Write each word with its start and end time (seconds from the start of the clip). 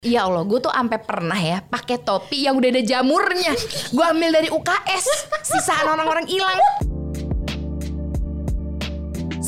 Ya 0.00 0.24
Allah, 0.24 0.48
gue 0.48 0.56
tuh 0.64 0.72
sampai 0.72 0.96
pernah 1.04 1.36
ya 1.36 1.60
pakai 1.60 2.00
topi 2.00 2.48
yang 2.48 2.56
udah 2.56 2.72
ada 2.72 2.80
jamurnya. 2.80 3.52
Gue 3.92 4.00
ambil 4.00 4.32
dari 4.32 4.48
UKS, 4.48 5.28
sisaan 5.44 5.92
orang-orang 5.92 6.24
hilang. 6.24 6.56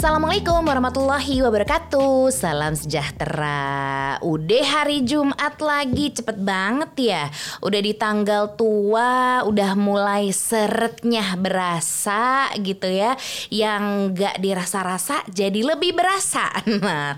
Assalamualaikum 0.02 0.66
warahmatullahi 0.66 1.46
wabarakatuh. 1.46 2.34
Salam 2.34 2.74
sejahtera. 2.74 4.18
Udah 4.18 4.66
hari 4.66 5.06
Jumat 5.06 5.62
lagi 5.62 6.10
Cepet 6.10 6.42
banget 6.42 6.90
ya. 7.14 7.24
Udah 7.62 7.78
di 7.78 7.94
tanggal 7.94 8.58
tua 8.58 9.46
Udah 9.46 9.78
mulai 9.78 10.34
seretnya 10.34 11.38
berasa 11.38 12.50
gitu 12.58 12.90
ya. 12.90 13.14
Yang 13.46 14.18
gak 14.18 14.36
dirasa-rasa 14.42 15.22
jadi 15.30 15.62
lebih 15.62 15.94
berasa. 15.94 16.50
Nah 16.82 17.14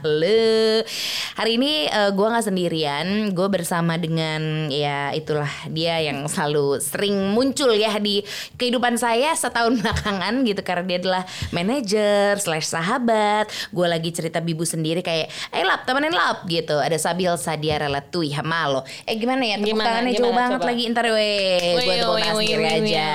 Hari 1.41 1.53
ini 1.57 1.89
uh, 1.89 2.13
gue 2.13 2.27
gak 2.37 2.53
sendirian. 2.53 3.33
Gue 3.33 3.49
bersama 3.49 3.97
dengan 3.97 4.69
ya 4.69 5.09
itulah 5.17 5.49
dia 5.73 6.05
yang 6.05 6.29
selalu 6.29 6.85
sering 6.85 7.33
muncul 7.33 7.73
ya 7.73 7.97
Di 7.97 8.21
kehidupan 8.61 9.01
saya 9.01 9.33
setahun 9.33 9.73
belakangan 9.81 10.45
gitu. 10.45 10.61
Karena 10.61 10.85
dia 10.85 10.99
adalah 11.01 11.25
manajer 11.49 12.37
slash 12.37 12.74
sahabat 12.75 13.47
gue 13.71 13.87
lagi 13.87 14.11
cerita 14.11 14.43
bibu 14.43 14.67
sendiri 14.67 14.99
kayak 14.99 15.31
eh 15.55 15.63
lap 15.63 15.87
temenin 15.87 16.11
lap 16.11 16.43
gitu. 16.51 16.83
Ada 16.83 16.99
Sabil 16.99 17.31
Sadia 17.39 17.79
Relatui 17.79 18.35
Hamalo 18.35 18.83
eh 19.07 19.15
gimana 19.15 19.47
ya? 19.47 19.57
Tepuk 19.63 19.71
Gimana, 19.71 19.87
tangannya 19.87 20.13
gimana, 20.13 20.21
jauh 20.27 20.35
banget 20.35 20.61
coba? 20.61 20.69
lagi 20.69 20.83
ntar 20.91 21.07
weh 21.15 21.59
gue 21.79 21.95
tepuk 21.95 22.17
tangan 22.19 22.37
sendiri 22.43 22.67
aja. 22.67 23.09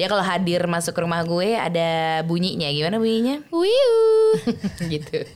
dia 0.00 0.08
kalau 0.08 0.24
hadir 0.24 0.64
masuk 0.64 0.96
ke 0.96 1.00
rumah 1.04 1.20
gue 1.28 1.60
ada 1.60 2.22
bunyinya. 2.24 2.72
Gimana 2.72 2.96
bunyinya? 2.96 3.44
Wiu. 3.52 3.92
gitu. 4.96 5.28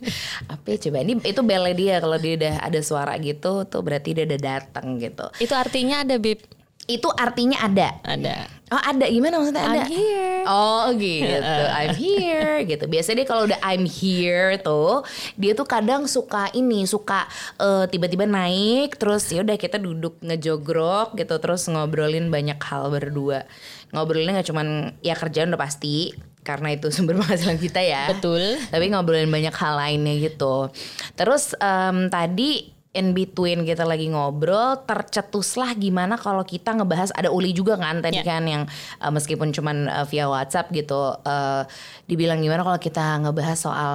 Apa 0.48 0.64
ya 0.72 0.76
coba? 0.88 1.04
Ini 1.04 1.12
itu 1.20 1.40
belle 1.44 1.72
dia. 1.76 2.00
Kalau 2.00 2.16
dia 2.16 2.32
udah 2.40 2.54
ada 2.64 2.80
suara 2.80 3.12
gitu 3.20 3.68
tuh 3.68 3.80
berarti 3.84 4.16
dia 4.16 4.24
udah 4.24 4.40
datang 4.40 4.96
gitu. 4.96 5.28
Itu 5.36 5.52
artinya 5.52 6.00
ada 6.00 6.16
bib. 6.16 6.40
Itu 6.84 7.08
artinya 7.16 7.64
ada 7.64 7.96
Ada. 8.04 8.64
Oh 8.72 8.80
ada 8.80 9.06
gimana 9.06 9.38
maksudnya 9.38 9.60
ada? 9.60 9.84
I'm 9.84 9.92
here. 9.92 10.42
Oh 10.48 10.84
gitu, 10.98 11.62
I'm 11.78 11.94
here 11.94 12.56
gitu. 12.66 12.84
Biasanya 12.90 13.16
dia 13.22 13.26
kalau 13.28 13.42
udah 13.46 13.60
I'm 13.62 13.84
here 13.86 14.58
tuh, 14.58 15.04
dia 15.38 15.52
tuh 15.54 15.68
kadang 15.68 16.08
suka 16.10 16.50
ini, 16.56 16.88
suka 16.88 17.28
eh, 17.60 17.86
tiba-tiba 17.92 18.26
naik, 18.26 18.96
terus 18.98 19.30
ya 19.30 19.46
udah 19.46 19.54
kita 19.60 19.78
duduk 19.78 20.18
ngejogrok 20.24 21.14
gitu, 21.14 21.38
terus 21.38 21.68
ngobrolin 21.70 22.32
banyak 22.32 22.58
hal 22.58 22.90
berdua. 22.90 23.46
Ngobrolinnya 23.94 24.42
nggak 24.42 24.48
cuman 24.50 24.68
ya 25.04 25.14
kerjaan 25.14 25.54
udah 25.54 25.60
pasti, 25.60 26.10
karena 26.42 26.74
itu 26.74 26.90
sumber 26.94 27.14
penghasilan 27.20 27.62
kita 27.62 27.78
ya. 27.78 28.10
Betul. 28.10 28.58
Tapi 28.74 28.84
ngobrolin 28.90 29.30
banyak 29.30 29.54
hal 29.54 29.78
lainnya 29.78 30.18
gitu. 30.18 30.72
Terus 31.14 31.54
em, 31.62 32.10
tadi 32.10 32.73
in 32.94 33.10
between 33.10 33.66
kita 33.66 33.82
lagi 33.82 34.06
ngobrol 34.06 34.78
tercetuslah 34.86 35.74
gimana 35.74 36.14
kalau 36.14 36.46
kita 36.46 36.70
ngebahas 36.72 37.10
ada 37.10 37.28
Uli 37.28 37.50
juga 37.50 37.74
kan 37.74 37.98
tadi 37.98 38.22
Ya. 38.22 38.24
kan 38.24 38.46
yang 38.46 38.62
uh, 39.02 39.10
meskipun 39.10 39.50
cuman 39.50 39.90
uh, 39.90 40.06
via 40.06 40.30
WhatsApp 40.30 40.70
gitu 40.70 41.18
uh, 41.18 41.62
dibilang 42.06 42.38
gimana 42.38 42.62
kalau 42.62 42.78
kita 42.78 43.18
ngebahas 43.18 43.58
soal 43.58 43.94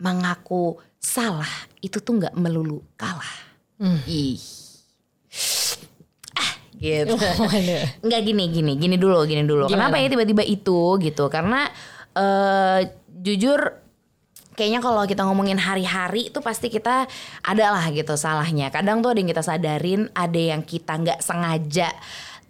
mengaku 0.00 0.76
salah 0.98 1.48
itu 1.80 2.00
tuh 2.00 2.18
nggak 2.20 2.34
melulu 2.36 2.82
kalah. 2.96 3.32
Ih. 4.04 4.36
Ah, 6.36 6.52
gitu. 6.76 7.14
Enggak 8.04 8.20
gini 8.24 8.44
gini 8.52 8.72
gini 8.76 8.96
dulu 8.98 9.24
gini 9.24 9.44
dulu. 9.44 9.68
Gimana? 9.68 9.88
Kenapa 9.88 9.96
ya 10.02 10.08
tiba-tiba 10.12 10.42
itu 10.44 10.98
gitu? 11.00 11.24
Karena 11.30 11.68
eh 12.10 12.90
jujur 13.20 13.60
kayaknya 14.60 14.84
kalau 14.84 15.08
kita 15.08 15.24
ngomongin 15.24 15.56
hari-hari 15.56 16.28
itu 16.28 16.44
pasti 16.44 16.68
kita 16.68 17.08
ada 17.40 17.66
lah 17.72 17.88
gitu 17.88 18.12
salahnya. 18.12 18.68
Kadang 18.68 19.00
tuh 19.00 19.16
ada 19.16 19.24
yang 19.24 19.30
kita 19.32 19.40
sadarin, 19.40 20.12
ada 20.12 20.36
yang 20.36 20.60
kita 20.60 21.00
nggak 21.00 21.24
sengaja 21.24 21.88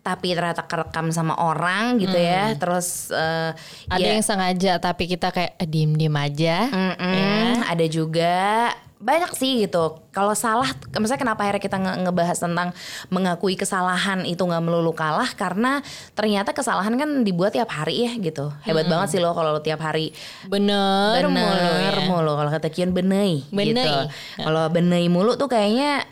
tapi 0.00 0.32
ternyata 0.32 0.64
kerekam 0.64 1.12
sama 1.12 1.38
orang 1.38 2.00
gitu 2.02 2.18
ya. 2.18 2.58
Terus 2.58 3.14
eh, 3.14 3.54
Ada 3.86 4.02
ya- 4.02 4.10
yang 4.18 4.24
sengaja 4.26 4.72
tapi 4.82 5.06
kita 5.06 5.30
kayak 5.30 5.54
eh, 5.54 5.68
diem-diem 5.70 6.16
aja. 6.18 6.66
Mm-mm, 6.66 7.62
Ada 7.70 7.86
juga 7.86 8.74
banyak 9.00 9.32
sih 9.32 9.64
gitu. 9.64 9.96
Kalau 10.12 10.36
salah, 10.36 10.68
misalnya 10.92 11.16
kenapa 11.18 11.40
akhirnya 11.42 11.64
kita 11.64 11.80
nge- 11.80 11.98
ngebahas 12.04 12.36
tentang 12.36 12.68
mengakui 13.08 13.56
kesalahan 13.56 14.28
itu 14.28 14.38
nggak 14.38 14.60
melulu 14.60 14.92
kalah 14.92 15.32
karena 15.32 15.80
ternyata 16.12 16.52
kesalahan 16.52 16.92
kan 16.94 17.24
dibuat 17.24 17.56
tiap 17.56 17.72
hari 17.72 18.04
ya 18.04 18.12
gitu. 18.20 18.52
Hebat 18.60 18.86
banget 18.86 19.08
sih 19.08 19.18
lo 19.18 19.32
kalau 19.32 19.56
lo 19.56 19.64
tiap 19.64 19.80
hari 19.80 20.12
Bener, 20.44 21.24
mulu 21.24 21.40
bener 21.40 21.96
ya. 21.96 22.04
mulu. 22.04 22.32
Kalau 22.36 22.50
kata 22.52 22.68
Kian 22.68 22.92
benei, 22.92 23.40
Benei. 23.48 23.72
gitu. 23.72 23.92
Kalau 24.36 24.68
benei 24.68 25.08
mulu 25.08 25.32
tuh 25.34 25.48
kayaknya 25.48 26.04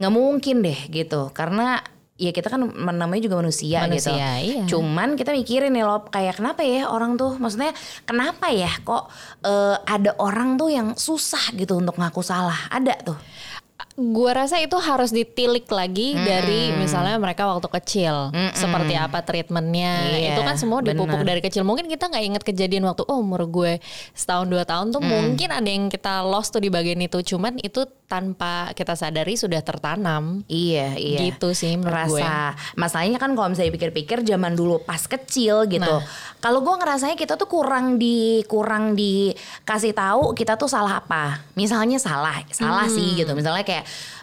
nggak 0.00 0.12
mungkin 0.12 0.64
deh 0.64 0.80
gitu. 0.88 1.28
Karena 1.30 1.84
ya 2.22 2.30
kita 2.30 2.46
kan 2.46 2.62
namanya 2.70 3.22
juga 3.26 3.42
manusia, 3.42 3.82
gitu. 3.90 4.14
Manusia, 4.14 4.28
iya. 4.38 4.62
Cuman 4.70 5.18
kita 5.18 5.34
mikirin 5.34 5.74
nih 5.74 5.82
loh 5.82 6.06
kayak 6.06 6.38
kenapa 6.38 6.62
ya 6.62 6.86
orang 6.86 7.18
tuh 7.18 7.34
maksudnya 7.34 7.74
kenapa 8.06 8.54
ya 8.54 8.70
kok 8.86 9.10
eh, 9.42 9.76
ada 9.82 10.14
orang 10.22 10.54
tuh 10.54 10.70
yang 10.70 10.94
susah 10.94 11.50
gitu 11.58 11.82
untuk 11.82 11.98
ngaku 11.98 12.22
salah. 12.22 12.70
Ada 12.70 12.94
tuh. 13.02 13.18
Gua 13.92 14.32
rasa 14.34 14.56
itu 14.56 14.72
harus 14.74 15.10
ditilik 15.10 15.66
lagi 15.66 16.14
dari 16.14 16.72
misalnya 16.74 17.16
mereka 17.16 17.44
waktu 17.44 17.68
kecil 17.70 18.32
seperti 18.52 18.94
apa 18.94 19.20
treatmentnya 19.20 19.92
Iya, 20.08 20.32
itu 20.32 20.40
kan 20.40 20.56
semua 20.56 20.80
dipupuk 20.80 21.12
bener. 21.18 21.28
dari 21.28 21.40
kecil 21.40 21.62
mungkin 21.62 21.86
kita 21.86 22.06
nggak 22.06 22.24
inget 22.24 22.42
kejadian 22.42 22.84
waktu 22.84 23.04
oh 23.04 23.18
umur 23.18 23.44
gue 23.44 23.78
setahun 24.12 24.46
dua 24.46 24.62
tahun 24.62 24.90
tuh 24.90 25.00
mungkin 25.00 25.48
ada 25.50 25.66
yang 25.66 25.86
kita 25.86 26.22
lost 26.22 26.50
tuh 26.50 26.58
di 26.58 26.68
bagian 26.68 26.98
itu 26.98 27.20
cuman 27.26 27.58
itu 27.58 27.82
tanpa 28.06 28.68
kita 28.70 28.92
sadari 28.92 29.34
sudah 29.34 29.60
tertanam 29.60 30.44
Iya, 30.44 30.92
iya. 30.94 31.18
gitu 31.22 31.52
sih 31.52 31.74
menurut 31.74 32.12
gue 32.12 32.20
Rasa 32.20 32.52
masalahnya 32.74 33.16
kan 33.16 33.32
kalau 33.32 33.48
misalnya 33.48 33.72
pikir-pikir 33.72 34.20
zaman 34.22 34.52
dulu 34.52 34.80
pas 34.80 35.00
kecil 35.02 35.64
gitu. 35.66 35.80
Nah. 35.80 36.04
Kalau 36.38 36.60
gue 36.60 36.74
ngerasanya 36.74 37.16
kita 37.16 37.34
tuh 37.34 37.46
kurang 37.46 37.96
di 37.96 38.44
kurang 38.44 38.92
dikasih 38.92 39.92
tahu 39.92 40.32
kita 40.32 40.54
tuh 40.54 40.68
salah 40.68 41.00
apa. 41.00 41.40
Misalnya 41.54 41.96
salah, 41.96 42.44
salah 42.52 42.84
Hmm. 42.84 42.92
sih 42.92 43.16
gitu. 43.16 43.32
Misalnya 43.32 43.62
kayak 43.62 43.71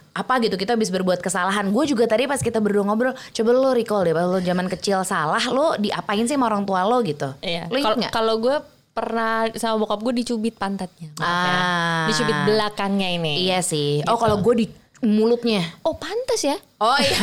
apa 0.10 0.34
gitu 0.44 0.60
kita 0.60 0.76
habis 0.76 0.90
berbuat 0.92 1.24
kesalahan. 1.24 1.70
Gue 1.72 1.88
juga 1.88 2.10
tadi 2.10 2.28
pas 2.28 2.42
kita 2.42 2.60
berdua 2.60 2.84
ngobrol, 2.86 3.14
coba 3.16 3.50
lo 3.56 3.72
recall 3.72 4.04
deh, 4.04 4.14
lo 4.14 4.40
zaman 4.42 4.68
kecil 4.68 5.02
salah, 5.08 5.42
lo 5.50 5.78
diapain 5.80 6.26
sih 6.28 6.36
sama 6.36 6.50
orang 6.50 6.68
tua 6.68 6.84
lo 6.86 7.00
gitu? 7.06 7.34
Iya. 7.40 7.70
Lo? 7.72 7.78
Kalau 8.12 8.36
gue 8.42 8.58
pernah 8.92 9.48
sama 9.56 9.80
bokap 9.80 10.04
gue 10.04 10.14
dicubit 10.26 10.60
pantatnya. 10.60 11.14
ya. 11.16 11.24
Ah. 11.24 12.06
Dicubit 12.12 12.36
belakangnya 12.44 13.16
ini. 13.16 13.48
Iya 13.48 13.64
sih. 13.64 14.04
Oh 14.10 14.20
kalau 14.20 14.44
gue 14.44 14.54
di 14.60 14.66
mulutnya. 15.00 15.64
Oh 15.88 15.96
pantas 15.96 16.44
ya? 16.44 16.60
Oh 16.80 17.00
iya, 17.00 17.20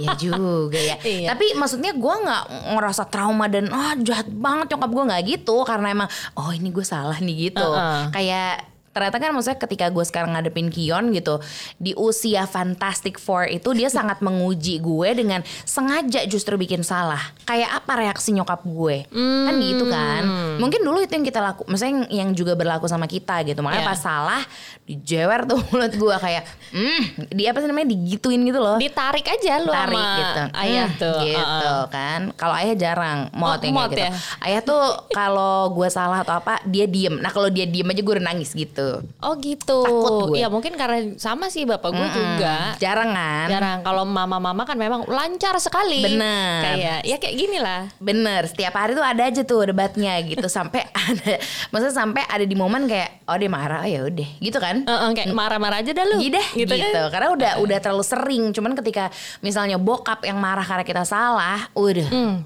ya 0.04 0.12
juga 0.20 0.76
ya. 0.76 0.96
Iya. 1.00 1.32
Tapi 1.32 1.56
maksudnya 1.56 1.96
gue 1.96 2.14
nggak 2.28 2.44
ngerasa 2.76 3.08
trauma 3.08 3.48
dan 3.48 3.72
ah 3.72 3.96
jahat 3.96 4.28
banget 4.28 4.76
nyokap 4.76 4.90
gue 4.92 5.04
nggak 5.08 5.22
gitu 5.24 5.56
karena 5.64 5.88
emang 5.92 6.08
oh 6.36 6.52
ini 6.52 6.68
gue 6.68 6.84
salah 6.84 7.16
nih 7.16 7.48
gitu. 7.48 7.64
Uh-uh. 7.64 8.12
Kayak 8.12 8.71
ternyata 8.92 9.16
kan 9.16 9.30
maksudnya 9.30 9.58
ketika 9.58 9.88
gue 9.88 10.00
sekarang 10.02 10.32
ngadepin 10.32 10.68
Kion 10.68 11.10
gitu 11.10 11.40
di 11.76 11.92
usia 11.92 12.44
Fantastic 12.44 13.16
Four 13.16 13.48
itu 13.48 13.72
dia 13.72 13.88
sangat 13.92 14.20
menguji 14.20 14.78
gue 14.78 15.08
dengan 15.12 15.40
sengaja 15.62 16.22
justru 16.24 16.54
bikin 16.54 16.80
salah. 16.80 17.20
Kayak 17.42 17.70
apa 17.74 17.92
reaksi 17.98 18.30
nyokap 18.30 18.62
gue? 18.62 19.08
Kan 19.10 19.54
gitu 19.58 19.84
kan. 19.86 20.22
Mungkin 20.56 20.80
dulu 20.80 21.00
itu 21.00 21.10
yang 21.10 21.24
kita 21.24 21.40
laku, 21.40 21.64
maksudnya 21.64 21.90
yang, 21.90 22.02
yang 22.08 22.30
juga 22.32 22.52
berlaku 22.52 22.84
sama 22.84 23.04
kita 23.06 23.42
gitu. 23.42 23.58
Makanya 23.58 23.80
Iya. 23.80 23.88
pas 23.88 23.98
salah 23.98 24.42
dijewer 24.82 25.40
tuh 25.44 25.58
mulut 25.68 25.92
gue 25.92 26.16
kayak 26.18 26.42
hmm 26.70 27.02
dia 27.30 27.50
apa 27.50 27.58
sih 27.58 27.66
namanya 27.66 27.88
digituin 27.88 28.42
gitu 28.42 28.58
loh 28.58 28.76
Ditarik 28.76 29.24
aja 29.24 29.58
lu 29.58 29.70
tarik 29.70 29.94
sama 29.94 30.18
gitu 30.18 30.42
ayah 30.58 30.84
Hmm, 30.84 30.98
tuh. 30.98 31.18
gitu 31.22 31.38
Uh-uh. 31.38 31.82
kan 31.88 32.20
kalau 32.34 32.54
ayah 32.56 32.74
jarang 32.74 33.18
Oh, 33.32 33.38
mau 33.38 33.54
kayak 33.56 33.72
gitu 33.88 34.02
ya? 34.02 34.10
ayah 34.42 34.60
tuh 34.60 34.82
kalau 35.10 35.70
gue 35.70 35.88
salah 35.88 36.20
atau 36.20 36.34
apa 36.36 36.58
dia 36.64 36.84
diem 36.84 37.14
nah 37.16 37.30
kalau 37.30 37.46
dia 37.46 37.64
diem 37.64 37.84
aja 37.84 38.00
gue 38.00 38.12
udah 38.12 38.26
nangis 38.26 38.50
gitu 38.52 38.81
Oh 39.22 39.34
gitu. 39.38 39.80
Takut 39.82 40.32
gue. 40.32 40.36
Iya 40.42 40.48
mungkin 40.50 40.74
karena 40.74 41.14
sama 41.18 41.48
sih 41.48 41.64
bapak 41.64 41.90
gue 41.92 42.08
juga. 42.12 42.56
jarang 42.78 43.12
kan 43.12 43.48
Jarang 43.50 43.78
kalau 43.84 44.02
mama-mama 44.08 44.62
kan 44.64 44.76
memang 44.78 45.06
lancar 45.06 45.56
sekali. 45.58 46.02
Bener. 46.02 46.60
Kayak 46.62 46.98
ya 47.06 47.16
kayak 47.18 47.34
gini 47.36 47.58
lah. 47.60 47.88
Bener, 48.02 48.46
setiap 48.48 48.74
hari 48.74 48.96
tuh 48.96 49.04
ada 49.04 49.22
aja 49.28 49.42
tuh 49.44 49.68
debatnya 49.70 50.18
gitu 50.24 50.46
sampai 50.58 50.86
ada, 50.92 51.38
maksudnya 51.70 51.94
sampai 51.94 52.22
ada 52.26 52.44
di 52.44 52.56
momen 52.56 52.86
kayak 52.88 53.24
oh 53.28 53.36
dia 53.38 53.50
marah, 53.50 53.84
oh 53.84 53.88
ya 53.88 54.00
udah, 54.06 54.28
gitu 54.38 54.58
kan? 54.58 54.84
Heeh, 54.84 55.10
kayak 55.16 55.32
marah-marah 55.32 55.80
aja 55.80 55.92
dah 55.94 56.04
lu. 56.04 56.18
Gitu, 56.20 56.40
gitu, 56.56 56.74
kan? 56.74 57.10
karena 57.10 57.28
udah 57.32 57.52
udah 57.62 57.78
terlalu 57.80 58.04
sering. 58.04 58.42
Cuman 58.52 58.72
ketika 58.76 59.08
misalnya 59.40 59.76
bokap 59.80 60.24
yang 60.26 60.38
marah 60.38 60.64
karena 60.64 60.84
kita 60.84 61.02
salah, 61.06 61.70
udah, 61.72 62.08
Hmm. 62.12 62.44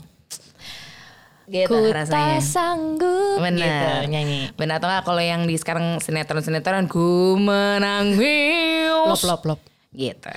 Gitu 1.46 1.70
Ku 1.70 1.94
rasanya. 1.94 2.42
sanggup 2.42 3.38
Bener. 3.38 3.62
gitu 3.62 4.10
nyanyi. 4.10 4.50
Benar 4.54 4.82
atau 4.82 4.90
kalau 5.06 5.22
yang 5.22 5.46
di 5.46 5.54
sekarang 5.54 6.02
sinetron-sinetron 6.02 6.90
ku 6.90 7.38
menangis. 7.38 8.90
Lop 8.90 9.22
lop 9.22 9.42
lop. 9.46 9.60
Gitu. 9.96 10.28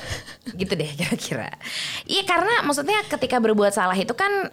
gitu 0.56 0.72
deh 0.72 0.88
kira-kira. 0.96 1.52
Iya 2.08 2.24
karena 2.24 2.64
maksudnya 2.64 3.04
ketika 3.12 3.44
berbuat 3.44 3.76
salah 3.76 3.98
itu 3.98 4.16
kan 4.16 4.48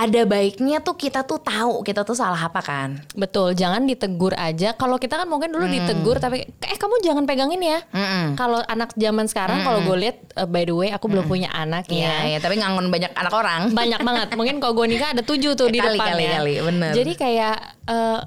ada 0.00 0.20
baiknya 0.24 0.80
tuh 0.80 0.96
kita 0.96 1.28
tuh 1.28 1.36
tahu 1.36 1.84
kita 1.84 2.08
tuh 2.08 2.16
salah 2.16 2.40
apa 2.40 2.64
kan. 2.64 3.04
Betul, 3.12 3.52
jangan 3.52 3.84
ditegur 3.84 4.32
aja. 4.32 4.72
Kalau 4.72 4.96
kita 4.96 5.20
kan 5.20 5.28
mungkin 5.28 5.52
dulu 5.52 5.68
ditegur 5.68 6.16
tapi 6.16 6.48
eh 6.48 6.78
kamu 6.80 7.04
jangan 7.04 7.28
pegangin 7.28 7.60
ya. 7.60 7.84
Mm-mm. 7.92 8.32
Kalau 8.32 8.64
anak 8.64 8.96
zaman 8.96 9.28
sekarang 9.28 9.60
kalau 9.60 9.84
gue 9.84 9.96
lihat 10.00 10.16
uh, 10.40 10.48
by 10.48 10.64
the 10.64 10.72
way 10.72 10.88
aku 10.88 11.04
belum 11.04 11.28
punya 11.28 11.52
anak 11.52 11.84
Iya, 11.92 12.08
ya. 12.08 12.16
iya, 12.32 12.38
tapi 12.40 12.56
ngangon 12.56 12.88
banyak 12.88 13.12
anak 13.12 13.34
orang. 13.36 13.60
Banyak 13.76 14.00
banget. 14.00 14.28
Mungkin 14.40 14.56
kalau 14.56 14.72
gue 14.72 14.86
nikah 14.88 15.12
ada 15.12 15.20
tujuh 15.20 15.52
tuh 15.52 15.68
di 15.68 15.76
Kali, 15.76 16.00
depan 16.00 16.16
kali, 16.16 16.24
ya. 16.24 16.32
kali, 16.40 16.54
bener. 16.64 16.92
Jadi 16.96 17.12
kayak 17.20 17.56
eh, 17.84 18.18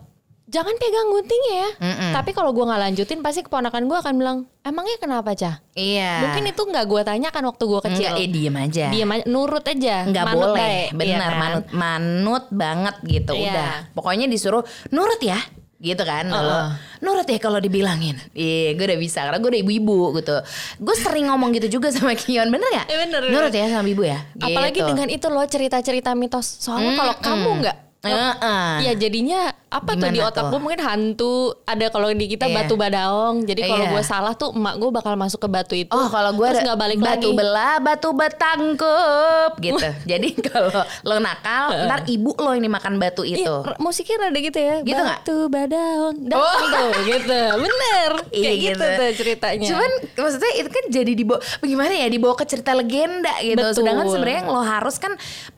jangan 0.54 0.78
pegang 0.78 1.10
guntingnya 1.10 1.54
ya. 1.58 1.70
Mm-mm. 1.82 2.12
Tapi 2.14 2.30
kalau 2.32 2.54
gue 2.54 2.62
nggak 2.62 2.82
lanjutin 2.84 3.20
pasti 3.20 3.42
keponakan 3.42 3.84
gue 3.84 3.98
akan 3.98 4.14
bilang 4.14 4.38
emangnya 4.62 4.98
kenapa 4.98 5.34
cah? 5.34 5.58
Iya. 5.74 6.22
Mungkin 6.24 6.44
itu 6.48 6.62
nggak 6.62 6.86
gue 6.86 7.02
tanyakan 7.04 7.44
waktu 7.44 7.64
gue 7.66 7.80
kecil. 7.84 8.08
Enggak, 8.08 8.22
eh 8.22 8.30
diem 8.30 8.56
aja. 8.56 8.86
Diam 8.88 9.10
aja, 9.10 9.24
nurut 9.26 9.66
aja. 9.66 9.96
nggak 10.06 10.24
Manut 10.24 10.40
boleh 10.48 10.62
baik, 10.62 10.88
bener 10.94 11.10
iya 11.10 11.18
kan? 11.26 11.34
manut 11.36 11.66
manut 11.74 12.46
banget 12.48 12.96
gitu 13.04 13.34
Iya. 13.34 13.50
udah 13.50 13.72
pokoknya 13.92 14.26
disuruh 14.26 14.62
nurut 14.88 15.18
ya 15.20 15.42
gitu 15.80 16.00
kan 16.00 16.24
kalau 16.26 16.48
Uh-uh. 16.64 16.80
nurut 17.02 17.28
ya 17.28 17.36
kalau 17.38 17.60
dibilangin 17.60 18.16
iya 18.32 18.72
gue 18.72 18.86
udah 18.86 18.96
bisa 18.96 19.20
karena 19.22 19.36
gue 19.36 19.52
udah 19.52 19.62
ibu-ibu 19.62 19.98
gitu 20.16 20.36
gue 20.80 20.96
sering 20.96 21.28
ngomong 21.28 21.52
gitu 21.52 21.76
juga 21.76 21.92
sama 21.92 22.16
Kion 22.20 22.48
bener 22.48 22.64
gak 22.72 22.88
Eh, 22.88 22.98
bener, 23.02 23.20
nurut 23.26 23.52
bener. 23.52 23.68
ya 23.68 23.74
sama 23.74 23.84
ibu 23.86 24.00
ya 24.02 24.24
Apalagi 24.38 24.80
Gitu. 24.80 24.88
dengan 24.88 25.08
itu 25.08 25.28
loh 25.28 25.44
cerita-cerita 25.44 26.16
mitos. 26.16 26.48
Soalnya 26.62 26.96
kalau 26.96 27.16
kamu 27.20 27.50
nggak 27.60 27.78
Heeh. 28.00 28.72
Ya 28.82 28.92
jadinya 28.98 29.52
apa 29.74 29.92
tuh 29.92 30.06
di 30.08 30.16
Gimana 30.16 30.30
otak 30.30 30.44
gue 30.46 30.60
mungkin 30.60 30.82
hantu 30.82 31.34
ada 31.64 31.86
kalau 31.88 32.08
di 32.10 32.26
kita 32.28 32.46
Iya. 32.46 32.56
batu 32.56 32.74
badaong 32.76 33.36
jadi 33.42 33.62
kalau 33.66 33.84
Iya. 33.84 33.92
gue 33.92 34.04
salah 34.04 34.34
tuh 34.34 34.50
emak 34.52 34.76
gue 34.76 34.90
bakal 34.92 35.14
masuk 35.16 35.40
ke 35.40 35.50
batu 35.50 35.74
itu 35.74 35.90
Oh 35.90 36.08
kalau 36.08 36.30
gue 36.32 36.46
terus 36.48 36.62
nggak 36.62 36.78
balik 36.78 37.00
batu 37.00 37.10
lagi 37.26 37.30
belah 37.34 37.76
batu 37.80 38.10
betangkup 38.14 39.52
gitu. 39.66 39.88
Jadi 40.04 40.28
kalau 40.44 40.70
lo 41.02 41.16
nakal 41.18 41.74
ntar 41.84 42.06
ibu 42.06 42.32
lo 42.36 42.52
yang 42.52 42.64
dimakan 42.64 42.98
batu 42.98 43.24
itu. 43.24 43.42
r- 43.44 43.78
musiknya 43.78 44.22
rada 44.22 44.38
gitu 44.38 44.56
ya 44.56 44.76
Gitu 44.82 45.02
batu 45.02 45.38
badaong 45.48 46.16
Oh. 46.24 46.30
datang 46.30 46.64
tuh 46.70 46.92
gitu 47.04 47.40
bener 47.58 48.12
Iya, 48.32 48.44
kayak 48.44 48.58
gitu. 48.58 48.70
gitu. 48.78 48.86
tuh 48.94 49.10
ceritanya 49.16 49.68
Cuman 49.68 49.92
maksudnya 50.16 50.52
itu 50.56 50.70
kan 50.70 50.84
jadi 50.88 51.12
dibawa 51.14 51.40
bagaimana 51.58 51.94
ya 51.94 52.08
dibawa 52.08 52.34
ke 52.36 52.46
cerita 52.46 52.72
legenda 52.74 53.34
gitu. 53.40 53.58
Betul. 53.58 53.76
Sedangkan 53.76 54.06
sebenarnya 54.08 54.40
yang 54.40 54.52
lo 54.52 54.62
harus 54.62 54.96
kan 54.98 55.14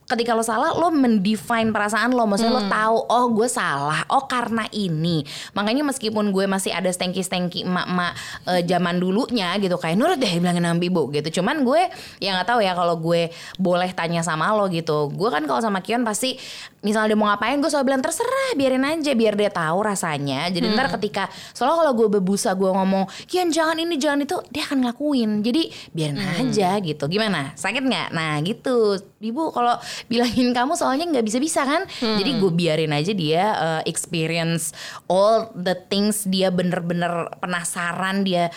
ketika 0.05 0.31
lo 0.31 0.41
salah 0.41 0.71
lo 0.71 0.87
mendefine 0.89 1.69
perasaan 1.69 2.11
lo. 2.11 2.23
Maksudnya 2.23 2.53
Hmm. 2.53 2.61
lo 2.61 2.71
tahu 2.71 2.97
oh 3.03 3.25
gue 3.33 3.47
salah. 3.47 4.04
Oh 4.07 4.25
karena 4.25 4.65
ini. 4.69 5.23
Makanya 5.51 5.83
meskipun 5.83 6.29
gue 6.29 6.45
masih 6.45 6.71
ada 6.71 6.87
stengki-stengki 6.87 7.63
emak-emak 7.63 8.11
eh, 8.47 8.61
zaman 8.63 8.97
dulunya 8.97 9.55
gitu 9.57 9.75
kayak 9.75 9.95
nurut 9.95 10.17
deh 10.17 10.33
bilangin 10.35 10.61
sama 10.61 10.79
ibu 10.79 11.09
gitu. 11.09 11.41
Cuman 11.41 11.61
gue 11.61 11.81
ya 12.17 12.33
nggak 12.33 12.47
tahu 12.47 12.59
ya 12.59 12.73
kalau 12.73 12.95
gue 12.95 13.29
boleh 13.55 13.91
tanya 13.91 14.21
sama 14.21 14.51
lo 14.51 14.65
gitu. 14.67 15.09
Gue 15.09 15.29
kan 15.29 15.43
kalau 15.43 15.59
sama 15.59 15.79
Kion 15.79 16.01
pasti 16.01 16.37
misalnya 16.81 17.11
dia 17.11 17.17
mau 17.17 17.27
ngapain 17.27 17.57
gue 17.57 17.65
selalu 17.65 17.85
bilang 17.87 18.01
terserah 18.01 18.53
biarin 18.53 18.83
aja 18.83 19.11
biar 19.11 19.33
dia 19.33 19.49
tahu 19.49 19.81
rasanya. 19.81 20.47
Jadi 20.49 20.65
ntar 20.71 20.85
Hmm. 20.85 20.95
ketika 20.95 21.23
soalnya 21.51 21.81
kalau 21.81 21.93
gue 21.95 22.07
bebusa 22.13 22.53
gue 22.53 22.67
ngomong 22.67 23.05
Kian 23.25 23.49
jangan 23.49 23.75
ini 23.75 23.95
jangan 23.95 24.21
itu 24.21 24.37
dia 24.47 24.63
akan 24.63 24.81
ngelakuin 24.81 25.41
jadi 25.41 25.61
biarin 25.91 26.17
Hmm. 26.17 26.39
aja 26.45 26.69
gitu 26.77 27.03
gimana 27.05 27.51
sakit 27.53 27.81
nggak 27.81 28.07
nah 28.09 28.37
gitu 28.39 28.95
ibu 29.19 29.49
kalau 29.49 29.73
bilangin 30.05 30.51
kamu 30.51 30.73
soalnya 30.73 31.05
nggak 31.05 31.25
bisa 31.25 31.37
bisa 31.37 31.61
kan 31.61 31.83
Hmm. 31.97 32.17
jadi 32.17 32.31
gue 32.37 32.51
biarin 32.51 32.91
aja 32.91 33.11
dia 33.11 33.43
uh, 33.51 33.81
experience 33.95 34.75
all 35.07 35.47
the 35.55 35.79
things 35.87 36.27
dia 36.27 36.51
bener-bener 36.51 37.31
penasaran 37.39 38.27
dia 38.27 38.51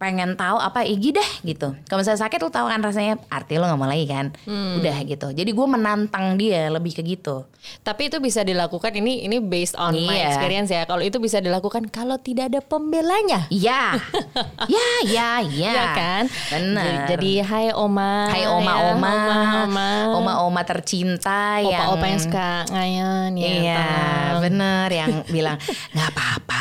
pengen 0.00 0.32
tahu 0.32 0.56
apa 0.56 0.80
Igi 0.80 1.12
deh 1.12 1.30
gitu. 1.44 1.76
Kalau 1.84 2.00
misalnya 2.00 2.24
sakit 2.24 2.40
lo 2.40 2.48
tahu 2.48 2.66
kan 2.66 2.80
rasanya 2.80 3.20
arti 3.28 3.54
lo 3.54 3.68
nggak 3.68 3.76
mau 3.76 3.84
lagi 3.84 4.08
kan? 4.08 4.32
Hmm. 4.42 4.80
udah 4.80 4.96
gitu. 5.04 5.28
Jadi 5.30 5.50
gue 5.50 5.66
menantang 5.68 6.34
dia 6.34 6.66
lebih 6.66 6.90
ke 6.90 7.04
gitu. 7.04 7.44
Tapi 7.84 8.08
itu 8.08 8.16
bisa 8.16 8.40
dilakukan 8.40 8.88
ini 8.94 9.22
ini 9.22 9.36
based 9.38 9.76
on 9.76 9.92
my 9.92 10.16
Iya. 10.16 10.32
experience 10.32 10.70
ya. 10.70 10.82
Kalau 10.82 11.00
itu 11.00 11.20
bisa 11.20 11.36
dilakukan 11.38 11.86
kalau 11.86 12.16
tidak 12.16 12.48
ada 12.48 12.58
pembelanya. 12.58 13.44
Iya, 13.50 14.00
ya, 14.72 14.88
ya, 15.04 15.30
ya, 15.44 15.70
ya 15.70 15.84
kan? 15.92 16.22
Benar. 16.48 16.80
jadi, 16.80 16.96
jadi 17.12 17.32
hai 17.44 17.66
oma 17.70 18.32
Hai 18.32 18.42
ya, 18.42 18.50
oma-oma, 18.50 19.12
oma-oma 19.12 19.88
oma-oma 20.16 20.62
tercinta 20.64 21.60
yang 21.60 21.92
opa-opa 21.92 22.06
yang 22.06 22.20
suka 22.20 22.50
ngayan 22.66 23.30
ya 23.36 23.44
Iya, 23.52 23.76
Tang. 23.76 24.34
bener 24.40 24.88
yang 24.88 25.10
bilang 25.28 25.60
nggak 25.92 26.08
apa-apa. 26.08 26.60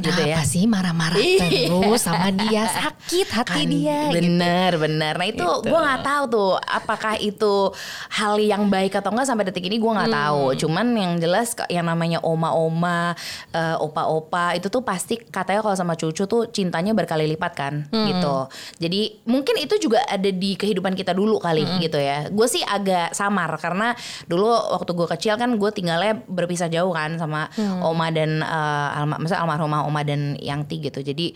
Kenapa 0.00 0.14
gitu 0.14 0.22
ya. 0.24 0.38
sih 0.42 0.64
marah-marah 0.64 1.18
Iya. 1.18 1.68
terus 1.68 2.00
sama 2.00 2.28
dia 2.30 2.64
sakit 2.64 3.28
hati 3.28 3.52
Kan, 3.56 3.68
dia 3.68 3.98
gitu. 4.04 4.14
bener 4.14 4.72
bener 4.76 5.14
nah 5.14 5.26
itu 5.26 5.40
Gitu. 5.40 5.64
gue 5.64 5.78
nggak 5.78 6.02
tahu 6.02 6.24
tuh 6.28 6.50
apakah 6.58 7.14
itu 7.16 7.54
hal 8.10 8.34
yang 8.36 8.66
baik 8.66 8.92
atau 8.92 9.10
enggak 9.10 9.26
sampai 9.26 9.44
detik 9.44 9.64
ini 9.64 9.76
gue 9.76 9.88
nggak 9.88 10.06
Hmm. 10.06 10.18
tahu 10.20 10.42
cuman 10.56 10.86
yang 10.92 11.12
jelas 11.16 11.48
yang 11.66 11.84
namanya 11.84 12.18
oma-oma 12.20 13.14
eh, 13.50 13.76
opa-opa 13.76 14.54
itu 14.54 14.66
tuh 14.66 14.80
pasti 14.80 15.18
katanya 15.18 15.60
kalau 15.60 15.74
sama 15.74 15.94
cucu 15.94 16.24
tuh 16.24 16.46
cintanya 16.48 16.92
berkali 16.92 17.26
lipat 17.26 17.52
kan 17.52 17.74
Hmm. 17.86 18.06
gitu 18.06 18.36
jadi 18.78 19.00
mungkin 19.24 19.56
itu 19.56 19.78
juga 19.78 20.04
ada 20.04 20.28
di 20.28 20.54
kehidupan 20.54 20.94
kita 20.94 21.12
dulu 21.12 21.38
kali 21.38 21.64
Hmm. 21.64 21.78
gitu 21.78 21.96
ya 21.96 22.28
gue 22.28 22.46
sih 22.46 22.62
agak 22.62 23.12
samar 23.12 23.56
karena 23.56 23.92
dulu 24.24 24.46
waktu 24.48 24.90
gue 24.92 25.08
kecil 25.10 25.34
kan 25.34 25.50
gue 25.52 25.70
tinggalnya 25.70 26.22
berpisah 26.24 26.68
jauh 26.68 26.90
kan 26.90 27.16
sama 27.16 27.48
Hmm. 27.50 27.80
oma 27.80 28.08
dan 28.08 28.40
eh, 28.40 28.88
alma 28.94 29.16
almarhumah 29.18 29.82
oma 29.82 29.97
dan 30.02 30.34
Yangti 30.38 30.82
gitu. 30.82 31.00
Jadi 31.00 31.32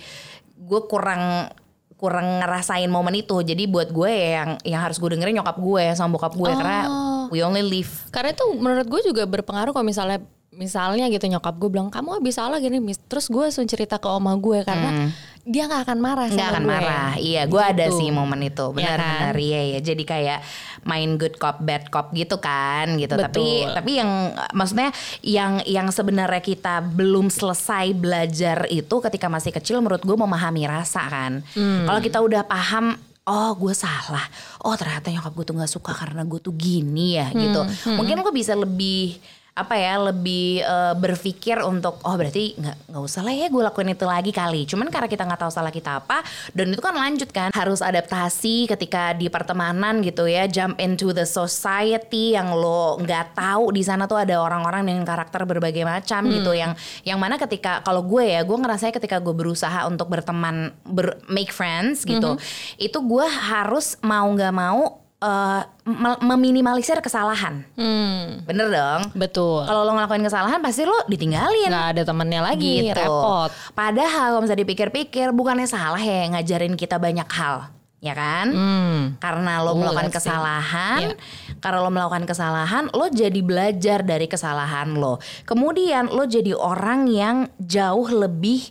gue 0.62 0.80
kurang 0.86 1.50
kurang 1.96 2.42
ngerasain 2.42 2.90
momen 2.90 3.14
itu. 3.14 3.38
Jadi 3.46 3.70
buat 3.70 3.94
gue 3.94 4.10
ya 4.10 4.28
yang 4.42 4.50
yang 4.66 4.80
harus 4.82 4.98
gue 4.98 5.06
dengerin 5.14 5.38
nyokap 5.38 5.56
gue 5.58 5.84
sama 5.94 6.18
bokap 6.18 6.34
gue. 6.34 6.50
Karena 6.50 6.80
Oh. 6.86 7.30
we 7.30 7.38
only 7.40 7.62
live 7.62 8.10
Karena 8.10 8.34
itu 8.34 8.44
menurut 8.58 8.86
gue 8.90 9.00
juga 9.06 9.22
berpengaruh 9.24 9.70
kalau 9.70 9.86
misalnya 9.86 10.18
misalnya 10.52 11.08
gitu 11.08 11.24
nyokap 11.26 11.56
gue 11.56 11.70
bilang 11.70 11.88
kamu 11.88 12.20
habis 12.20 12.36
salah 12.36 12.56
gini 12.56 12.76
mis 12.76 13.00
terus 13.00 13.26
gue 13.26 13.40
langsung 13.40 13.64
cerita 13.64 13.96
ke 13.96 14.04
oma 14.04 14.36
gue 14.36 14.60
karena 14.62 15.08
dia 15.42 15.64
nggak 15.64 15.82
akan 15.82 15.98
marah 15.98 16.28
Hmm. 16.28 16.36
nggak 16.36 16.48
akan 16.50 16.60
gue. 16.60 16.70
marah 16.70 17.10
iya 17.18 17.42
gue 17.44 17.58
ada 17.58 17.86
Gitu. 17.88 17.96
sih 17.98 18.08
momen 18.10 18.40
itu 18.42 18.60
Iya 18.62 18.76
benar 18.76 18.92
kan? 18.94 19.08
benar 19.08 19.34
iya 19.38 19.60
ya 19.66 19.78
jadi 19.82 20.02
kayak 20.04 20.38
main 20.84 21.10
good 21.14 21.34
cop 21.34 21.56
bad 21.58 21.88
cop 21.88 22.12
gitu 22.12 22.36
kan 22.36 22.84
gitu 22.94 23.16
tapi 23.16 23.64
Betul. 23.64 23.74
tapi 23.74 23.90
yang 23.96 24.10
maksudnya 24.52 24.90
yang 25.20 25.52
yang 25.64 25.88
sebenarnya 25.88 26.38
kita 26.38 26.84
belum 26.84 27.26
selesai 27.28 27.90
belajar 27.92 28.68
itu 28.68 28.92
ketika 29.00 29.26
masih 29.26 29.50
kecil 29.50 29.80
menurut 29.80 30.00
gue 30.00 30.14
memahami 30.14 30.62
rasa 30.64 31.00
kan 31.06 31.32
Hmm. 31.50 31.84
kalau 31.84 32.00
kita 32.00 32.18
udah 32.18 32.44
paham 32.44 32.94
Oh 33.22 33.54
gue 33.54 33.70
salah 33.72 34.26
Oh 34.60 34.74
ternyata 34.74 35.06
nyokap 35.08 35.30
gue 35.32 35.44
tuh 35.44 35.54
gak 35.54 35.70
suka 35.70 35.94
Karena 35.94 36.26
gue 36.26 36.36
tuh 36.36 36.50
gini 36.50 37.14
ya 37.14 37.30
gitu 37.30 37.62
Hmm, 37.86 37.94
Mungkin 37.94 38.18
lo 38.18 38.28
bisa 38.28 38.50
lebih 38.52 39.14
apa 39.52 39.76
ya 39.76 40.00
lebih 40.00 40.64
eh, 40.64 40.94
berpikir 40.96 41.60
untuk 41.60 42.00
oh 42.08 42.16
berarti 42.16 42.56
nggak 42.56 42.88
nggak 42.88 43.02
usah 43.04 43.20
lah 43.20 43.36
ya 43.36 43.52
gue 43.52 43.60
lakuin 43.60 43.92
itu 43.92 44.08
lagi 44.08 44.32
kali. 44.32 44.64
Cuman 44.64 44.88
karena 44.88 45.12
kita 45.12 45.28
nggak 45.28 45.44
tahu 45.44 45.52
salah 45.52 45.68
kita 45.68 46.00
apa 46.00 46.24
dan 46.56 46.72
itu 46.72 46.80
kan 46.80 46.96
lanjut 46.96 47.28
kan. 47.28 47.52
Harus 47.52 47.84
adaptasi 47.84 48.64
ketika 48.64 49.12
di 49.12 49.28
pertemanan 49.28 50.00
gitu 50.00 50.24
ya 50.24 50.48
jump 50.48 50.80
into 50.80 51.12
the 51.12 51.28
society 51.28 52.32
yang 52.32 52.56
lo 52.56 52.96
nggak 52.96 53.36
tahu. 53.36 53.76
Di 53.76 53.84
sana 53.84 54.08
tuh 54.08 54.24
ada 54.24 54.40
orang-orang 54.40 54.88
dengan 54.88 55.04
karakter 55.04 55.44
berbagai 55.44 55.84
macam 55.84 56.24
gitu 56.32 56.56
yang 56.56 56.72
yang 57.04 57.20
mana 57.20 57.36
ketika 57.36 57.84
kalau 57.84 58.00
gue 58.08 58.24
ya 58.24 58.40
gue 58.48 58.56
ngerasanya 58.56 58.96
ketika 58.96 59.20
gue 59.20 59.36
berusaha 59.36 59.84
untuk 59.84 60.08
berteman 60.08 60.72
ber 60.88 61.20
make 61.28 61.52
friends 61.52 62.08
gitu 62.08 62.40
itu 62.80 62.98
gue 63.04 63.26
harus 63.28 64.00
mau 64.00 64.24
nggak 64.32 64.54
mau 64.56 65.01
eh, 65.22 65.60
mel- 65.84 66.18
meminimalisir 66.20 66.98
kesalahan 66.98 67.62
Hmm, 67.72 68.42
bener 68.42 68.66
dong 68.68 69.02
betul. 69.14 69.62
kalau 69.62 69.82
lo 69.82 69.94
ngelakuin 69.94 70.20
kesalahan 70.20 70.58
pasti 70.58 70.82
lo 70.82 70.98
ditinggalin 71.06 71.70
nggak 71.70 71.88
ada 71.92 72.02
temennya 72.02 72.42
lagi, 72.42 72.90
gitu. 72.90 72.98
repot. 72.98 73.50
Padahal 73.72 74.26
kalau 74.28 74.40
misalnya 74.40 74.60
dipikir-pikir 74.60 75.30
bukannya 75.30 75.64
salah 75.64 75.98
ya 75.98 76.26
ngajarin 76.28 76.74
kita 76.74 76.96
banyak 76.96 77.28
hal, 77.28 77.70
ya 77.98 78.12
kan? 78.12 78.46
Hmm. 78.50 79.00
Karena 79.16 79.60
lo 79.60 79.72
Oh, 79.72 79.76
melakukan 79.76 80.10
kesalahan, 80.10 81.00
Iya. 81.06 81.16
karena 81.58 81.78
lo 81.78 81.88
melakukan 81.88 82.24
kesalahan, 82.24 82.84
lo 82.90 83.06
jadi 83.06 83.40
belajar 83.40 84.02
dari 84.02 84.26
kesalahan 84.26 84.90
lo. 84.92 85.16
Kemudian 85.42 86.08
lo 86.08 86.24
jadi 86.24 86.50
orang 86.52 87.06
yang 87.06 87.36
jauh 87.56 88.08
lebih 88.08 88.66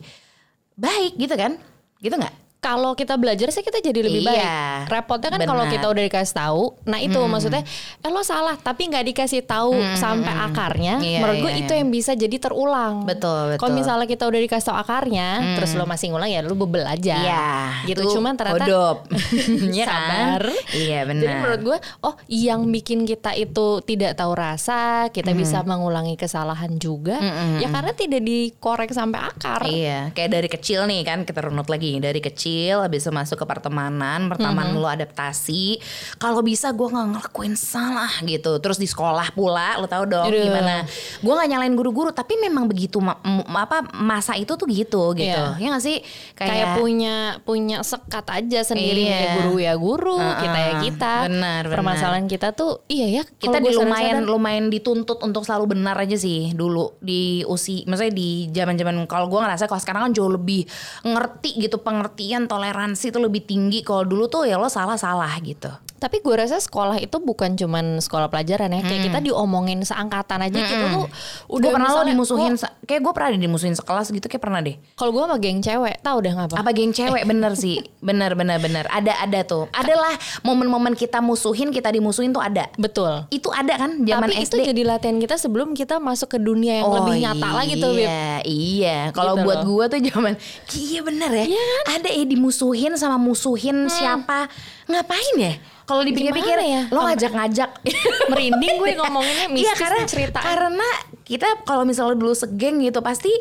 baik 0.73 1.15
gitu 1.15 1.33
kan? 1.33 1.55
Gitu 1.97 2.11
nggak? 2.11 2.35
Kalau 2.61 2.93
kita 2.93 3.17
belajar 3.17 3.49
sih 3.49 3.65
kita 3.65 3.81
jadi 3.81 4.05
lebih 4.05 4.21
baik. 4.21 4.37
Iya, 4.37 4.85
Repotnya 4.85 5.33
kan 5.33 5.41
kalau 5.49 5.65
kita 5.65 5.89
udah 5.89 6.03
dikasih 6.05 6.35
tahu, 6.37 6.77
nah 6.85 7.01
itu 7.01 7.17
maksudnya, 7.17 7.65
eh 8.05 8.11
lo 8.13 8.21
salah 8.21 8.53
tapi 8.53 8.85
nggak 8.85 9.01
dikasih 9.01 9.41
tahu 9.41 9.73
sampai 9.97 10.29
akarnya. 10.29 11.01
Iya, 11.01 11.25
menurut 11.25 11.37
gue 11.41 11.51
iya, 11.57 11.61
itu 11.65 11.73
iya. 11.73 11.81
yang 11.81 11.89
bisa 11.89 12.13
jadi 12.13 12.37
terulang. 12.37 13.09
Betul, 13.09 13.57
Kalau 13.57 13.73
betul. 13.73 13.81
misalnya 13.81 14.05
kita 14.05 14.29
udah 14.29 14.39
dikasih 14.45 14.65
tahu 14.69 14.77
akarnya, 14.77 15.57
terus 15.57 15.73
lo 15.73 15.89
masih 15.89 16.13
ngulang 16.13 16.29
ya 16.29 16.45
lo 16.45 16.53
bebel 16.53 16.85
aja. 16.85 17.17
Iya, 17.17 17.49
gitu. 17.89 18.05
itu 18.05 18.21
Cuman 18.21 18.37
ternyata 18.37 18.61
kodop. 18.61 18.97
Iya 19.81 19.85
kan? 19.89 19.97
sabar. 19.97 20.43
Iya 20.77 20.99
benar. 21.09 21.23
Jadi 21.25 21.33
menurut 21.41 21.61
gue, 21.65 21.77
oh 22.05 22.13
yang 22.29 22.61
bikin 22.69 23.09
kita 23.09 23.33
itu 23.41 23.81
tidak 23.81 24.13
tahu 24.13 24.37
rasa, 24.37 25.09
kita 25.09 25.33
bisa 25.33 25.65
mengulangi 25.65 26.13
kesalahan 26.13 26.77
juga, 26.77 27.17
ya 27.57 27.73
karena 27.73 27.89
tidak 27.97 28.21
dikorek 28.21 28.93
sampai 28.93 29.17
akar. 29.17 29.65
Iya, 29.65 30.13
kayak 30.13 30.29
dari 30.29 30.45
kecil 30.45 30.85
nih 30.85 31.01
kan 31.01 31.25
kita 31.25 31.49
runut 31.49 31.65
lagi 31.65 31.97
dari 31.97 32.21
kecil 32.21 32.50
kecil 32.51 32.83
habis 32.83 33.07
itu 33.07 33.11
masuk 33.11 33.39
ke 33.39 33.45
pertemanan 33.47 34.27
pertemanan 34.27 34.75
lo 34.75 34.83
adaptasi 34.85 35.79
kalau 36.17 36.43
bisa 36.43 36.69
gue 36.69 36.83
nggak 36.83 37.07
ngelakuin 37.15 37.55
salah 37.55 38.11
gitu 38.21 38.59
terus 38.59 38.75
di 38.75 38.85
sekolah 38.85 39.31
pula 39.31 39.79
lo 39.79 39.87
tau 39.87 40.03
dong 40.03 40.27
Aduh. 40.27 40.43
gimana 40.43 40.83
gue 41.17 41.31
nggak 41.31 41.47
nyalain 41.47 41.71
guru-guru 41.71 42.11
tapi 42.11 42.35
memang 42.37 42.67
begitu 42.67 42.99
ma- 42.99 43.17
apa 43.47 43.87
masa 43.95 44.35
itu 44.35 44.53
tuh 44.53 44.67
gitu 44.67 45.15
gitu 45.15 45.31
Iya. 45.31 45.55
ya 45.57 45.67
nggak 45.71 45.83
sih 45.83 45.97
kayak, 46.33 46.75
punya 46.75 47.15
punya 47.41 47.77
sekat 47.81 48.25
aja 48.27 48.59
sendiri 48.65 49.07
Iya. 49.07 49.15
ya 49.15 49.27
guru 49.37 49.53
ya 49.57 49.73
guru 49.75 50.15
Uh-uh. 50.17 50.39
kita 50.41 50.59
ya 50.59 50.73
kita 50.81 51.13
Benar, 51.29 51.61
benar. 51.63 51.71
permasalahan 51.71 52.25
kita 52.27 52.51
tuh 52.51 52.83
iya 52.85 53.21
ya 53.21 53.23
kita 53.23 53.57
di 53.57 53.71
lumayan 53.71 54.19
sadar-sadar- 54.19 54.29
lumayan 54.29 54.65
dituntut 54.67 55.19
untuk 55.21 55.43
selalu 55.43 55.71
benar 55.71 55.95
aja 55.95 56.17
sih 56.17 56.51
dulu 56.51 56.99
di 56.99 57.45
usi 57.45 57.85
maksudnya 57.85 58.11
di 58.11 58.29
zaman 58.51 58.75
zaman 58.75 58.95
kalau 59.05 59.29
gue 59.29 59.39
ngerasa 59.39 59.65
kalau 59.65 59.79
sekarang 59.79 60.01
kan 60.03 60.13
jauh 60.13 60.27
lebih 60.27 60.65
ngerti 61.03 61.61
gitu 61.61 61.77
pengertian 61.79 62.40
toleransi 62.47 63.11
itu 63.11 63.19
lebih 63.19 63.43
tinggi. 63.45 63.83
Kalau 63.83 64.07
dulu 64.07 64.29
tuh 64.31 64.47
ya 64.47 64.55
lo 64.55 64.69
salah 64.71 64.95
salah 64.95 65.33
gitu 65.41 65.90
Tapi 66.01 66.17
gue 66.17 66.33
rasa 66.33 66.57
sekolah 66.57 66.97
itu 66.97 67.13
bukan 67.15 67.53
cuman 67.53 68.01
sekolah 68.01 68.25
pelajaran 68.25 68.67
ya. 68.67 68.81
Kayak 68.81 69.01
kita 69.05 69.19
diomongin 69.21 69.79
seangkatan 69.81 70.41
aja 70.41 70.57
kita 70.57 70.85
tuh 70.89 71.05
udah 71.47 71.61
gue 71.61 71.71
pernah 71.71 71.89
lo 71.91 72.01
dimusuhin 72.03 72.53
oh, 72.53 72.57
se- 72.57 72.73
kayak 72.83 73.01
gue 73.01 73.13
pernah 73.13 73.29
dimusuhin 73.37 73.75
sekelas 73.75 74.09
gitu 74.09 74.25
kayak 74.25 74.41
pernah 74.41 74.59
deh 74.59 74.73
Kalau 74.93 75.11
gue 75.11 75.21
sama 75.21 75.37
geng 75.37 75.59
cewek, 75.59 76.01
tahu 76.01 76.17
deh 76.19 76.33
ngapa? 76.33 76.55
apa 76.57 76.69
geng 76.71 76.89
cewek 76.89 77.21
bener 77.23 77.53
sih 77.53 77.77
bener 77.99 78.33
bener 78.33 78.57
bener 78.57 78.89
ada 78.89 79.13
ada 79.15 79.39
tuh 79.43 79.69
adalah 79.71 80.09
momen-momen 80.41 80.93
kita 80.93 81.21
musuhin 81.21 81.69
kita 81.69 81.87
dimusuhin 81.87 82.31
tuh 82.31 82.41
ada 82.41 82.65
Betul. 82.75 83.29
itu 83.29 83.47
ada 83.47 83.77
kan 83.77 84.01
zaman 84.01 84.25
Tapi 84.25 84.33
itu 84.35 84.57
SD 84.57 84.59
jadi 84.67 84.81
latihan 84.83 85.17
kita 85.17 85.35
sebelum 85.37 85.71
kita 85.71 86.01
masuk 86.01 86.27
ke 86.27 86.39
dunia 86.39 86.81
yang 86.81 86.89
lebih 86.89 87.13
nyata 87.21 87.47
lagi 87.53 87.77
tuh, 87.77 87.93
Bib. 87.93 88.01
iya, 88.01 88.41
Iya, 88.41 88.97
kalau 89.11 89.35
Gitu 89.35 89.45
buat 89.45 89.59
gua 89.63 89.83
tuh 89.85 89.99
zaman 90.01 90.33
iya 90.73 90.99
bener 90.99 91.29
ya. 91.31 91.45
Iya 91.45 91.61
kan? 91.61 91.83
Ada 91.95 92.09
ya 92.11 92.25
dimusuhin 92.25 92.93
sama 92.95 93.15
musuhin 93.15 93.85
siapa? 93.87 94.49
Ngapain 94.87 95.35
ya? 95.37 95.53
Kalau 95.91 96.03
dipikir-pikir 96.07 96.57
ya? 96.57 96.81
lo 96.87 96.99
ngajak-ngajak. 97.03 97.69
Merinding 98.31 98.73
gue 98.79 98.91
ngomonginnya 98.95 99.47
mistis 99.51 99.67
Iya 99.67 99.73
karena 99.75 100.01
cerita. 100.07 100.39
karena 100.39 100.87
kita 101.21 101.47
kalau 101.67 101.83
misalnya 101.83 102.15
dulu 102.15 102.31
segeng 102.31 102.79
gitu 102.79 103.03
pasti 103.03 103.31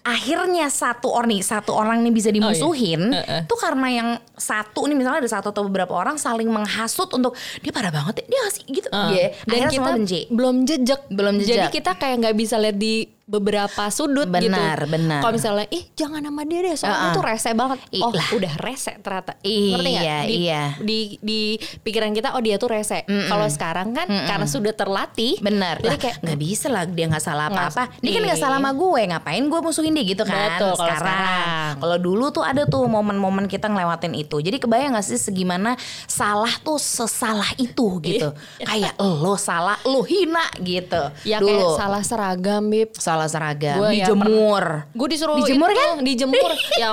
akhirnya 0.00 0.72
satu 0.72 1.12
orang 1.12 1.36
nih 1.36 1.42
satu 1.44 1.76
orang 1.76 2.00
nih 2.00 2.12
bisa 2.14 2.32
dimusuhin 2.32 3.12
Heeh. 3.12 3.44
tuh 3.44 3.58
karena 3.60 3.88
yang 3.92 4.08
satu 4.32 4.88
nih 4.88 4.96
misalnya 4.96 5.20
ada 5.20 5.28
satu 5.28 5.52
atau 5.52 5.68
beberapa 5.68 5.92
orang 5.92 6.16
saling 6.16 6.48
menghasut 6.48 7.12
untuk 7.12 7.36
dia 7.60 7.68
parah 7.68 7.92
banget 7.92 8.24
ya 8.24 8.32
dia 8.32 8.40
ngasih 8.46 8.64
gitu 8.72 8.88
Uh, 8.88 9.12
Dia 9.12 9.26
dan 9.44 9.52
akhirnya 9.52 9.68
kita 9.68 9.76
semua 9.76 9.96
benci 10.00 10.20
belum 10.32 10.56
jejak. 10.64 11.00
Belum 11.12 11.34
Jadi 11.36 11.44
jejak. 11.44 11.70
kita 11.76 11.92
kayak 12.00 12.14
nggak 12.24 12.36
bisa 12.40 12.56
lihat 12.56 12.76
di 12.80 13.04
beberapa 13.28 13.92
sudut 13.92 14.24
gitu. 14.24 14.48
Benar, 14.48 14.88
benar. 14.88 15.20
Kalau 15.20 15.36
misalnya, 15.36 15.68
ih 15.68 15.84
jangan 15.92 16.24
sama 16.24 16.42
dia 16.42 16.64
deh, 16.64 16.72
soalnya 16.72 17.12
Uh-uh. 17.12 17.14
tuh 17.14 17.24
rese 17.28 17.50
banget. 17.52 17.78
Ih, 17.92 18.00
oh, 18.00 18.12
lah. 18.12 18.28
udah 18.32 18.54
rese 18.58 18.92
ternyata. 18.98 19.32
Iya, 19.44 19.72
Ngerti 19.76 19.90
nggak? 19.92 20.24
Di, 20.24 20.32
iya. 20.32 20.62
Di, 20.80 20.98
di 21.20 21.40
pikiran 21.84 22.16
kita, 22.16 22.32
oh 22.32 22.40
dia 22.40 22.56
tuh 22.56 22.72
rese. 22.72 23.04
Kalau 23.04 23.44
sekarang 23.46 23.92
kan 23.92 24.08
karena 24.08 24.46
sudah 24.48 24.72
terlatih. 24.72 25.36
Benar 25.38 25.76
Jadi 25.78 25.88
lah 25.92 25.98
kayak 25.98 26.16
nggak 26.24 26.38
bisa 26.40 26.66
lah 26.72 26.88
dia 26.88 27.04
nggak 27.04 27.20
salah 27.20 27.52
apa-apa. 27.52 27.92
Dia 28.00 28.10
kan 28.10 28.22
nggak 28.24 28.38
Iya. 28.38 28.44
salah 28.46 28.56
sama 28.62 28.70
gue, 28.72 29.00
ngapain 29.12 29.42
gue 29.42 29.60
musuhin 29.60 29.92
dia 29.92 30.04
gitu 30.06 30.22
kan? 30.24 30.56
Betul, 30.56 30.72
kalau 30.72 30.78
sekarang. 30.88 31.70
Kalau 31.82 31.96
dulu 31.98 32.24
tuh 32.30 32.44
ada 32.46 32.62
tuh 32.64 32.86
momen-momen 32.86 33.44
kita 33.44 33.66
ngelewatin 33.68 34.14
itu. 34.14 34.38
Jadi 34.38 34.56
kebayang 34.56 34.94
gak 34.94 35.04
sih 35.04 35.18
segimana 35.18 35.74
salah 36.06 36.54
tuh 36.62 36.78
sesalah 36.78 37.50
itu 37.58 37.98
gitu. 38.00 38.30
Kayak 38.56 38.94
lo 38.96 39.34
salah, 39.34 39.76
lo 39.84 40.00
hina 40.00 40.46
gitu. 40.62 41.10
ya 41.26 41.42
dulu 41.42 41.50
kayak 41.50 41.76
salah 41.76 42.02
seragam, 42.06 42.62
Bib. 42.70 42.94
salah 42.94 43.17
seragam, 43.26 43.82
Gua 43.82 43.90
ya 43.90 44.06
dijemur. 44.06 44.64
Gue 44.94 45.08
disuruh 45.10 45.34
Dijemur 45.42 45.70
itu, 45.72 45.80
kan? 45.80 45.90
Dijemur. 46.06 46.50
ya 46.80 46.88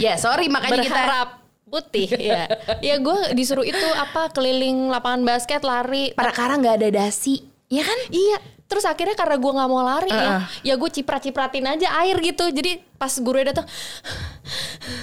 ya 0.00 0.12
sorry 0.16 0.48
makanya 0.48 0.80
kita 0.80 0.96
berharap 0.96 1.28
putih 1.66 2.08
ya. 2.16 2.46
Ya 2.80 2.96
gue 2.96 3.34
disuruh 3.34 3.66
itu 3.66 3.86
apa 3.98 4.30
keliling 4.32 4.88
lapangan 4.88 5.26
basket 5.26 5.60
lari. 5.66 6.14
perkara 6.14 6.56
nggak 6.56 6.76
ada 6.80 6.88
dasi, 7.04 7.42
ya 7.68 7.82
kan? 7.82 7.98
Iya. 8.10 8.38
Terus 8.66 8.82
akhirnya 8.82 9.14
karena 9.14 9.38
gue 9.38 9.52
nggak 9.54 9.70
mau 9.70 9.78
lari 9.86 10.10
Uh-uh. 10.10 10.42
ya, 10.66 10.74
ya 10.74 10.74
gue 10.74 10.90
ciprat-cipratin 10.90 11.62
aja 11.70 11.86
air 12.02 12.18
gitu. 12.18 12.50
Jadi 12.50 12.82
pas 12.98 13.14
guru 13.22 13.38
datang, 13.46 13.62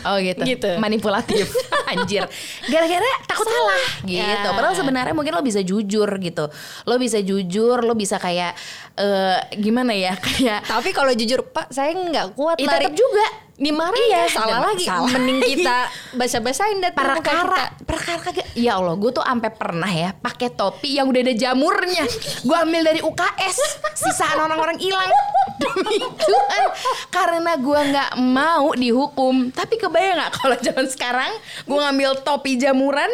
Oh 0.04 0.20
gitu. 0.20 0.44
Gitu. 0.44 0.68
Manipulatif. 0.84 1.48
Anjir. 1.96 2.28
Gara-gara 2.68 3.10
takut 3.24 3.48
salah, 3.48 3.84
gitu. 4.04 4.20
Ya. 4.20 4.52
Padahal 4.52 4.76
sebenarnya 4.76 5.16
mungkin 5.16 5.32
lo 5.32 5.40
bisa 5.40 5.64
jujur 5.64 6.08
gitu. 6.20 6.52
Lo 6.84 6.96
bisa 7.00 7.24
jujur, 7.24 7.88
lo 7.88 7.96
bisa 7.96 8.20
kayak 8.20 8.52
eh 9.00 9.40
gimana 9.60 9.96
ya? 9.96 10.20
Kayak 10.24 10.68
tapi 10.68 10.92
kalau 10.92 11.16
jujur 11.16 11.48
Pak 11.48 11.72
saya 11.72 11.96
nggak 11.96 12.36
kuat 12.36 12.60
ya, 12.60 12.68
lari. 12.68 12.84
tetap 12.84 12.94
juga 13.00 13.26
Dimarahin 13.54 14.02
Iya, 14.10 14.18
ya, 14.18 14.28
salah 14.28 14.50
dan- 14.60 14.66
lagi. 14.66 14.86
salah. 14.86 15.10
Mending 15.14 15.40
kita 15.40 15.78
basa-basain 16.20 16.78
dan 16.78 16.90
perkara 16.92 17.70
perkara 17.80 18.18
kagak 18.20 18.48
ya 18.54 18.76
Allah 18.76 18.96
gue 18.96 19.12
tuh 19.12 19.22
sampai 19.22 19.50
pernah 19.50 19.88
ya 19.88 20.10
pakai 20.12 20.50
topi 20.50 20.98
yang 20.98 21.06
udah 21.06 21.22
ada 21.22 21.34
jamurnya. 21.34 22.02
Gue 22.42 22.58
ambil 22.58 22.82
dari 22.84 23.00
UKS 23.00 23.58
sisaan 23.94 24.42
orang-orang 24.42 24.82
hilang 24.82 25.06
demi 25.62 26.02
Tuhan 26.02 26.64
karena 27.08 27.54
gue 27.56 27.80
nggak 27.94 28.12
mau 28.20 28.74
dihukum. 28.74 29.54
Tapi 29.54 29.78
kebayang 29.78 30.18
nggak 30.18 30.32
kalau 30.34 30.58
zaman 30.58 30.86
sekarang 30.88 31.32
gue 31.64 31.78
ngambil 31.78 32.10
topi 32.20 32.58
jamuran? 32.58 33.10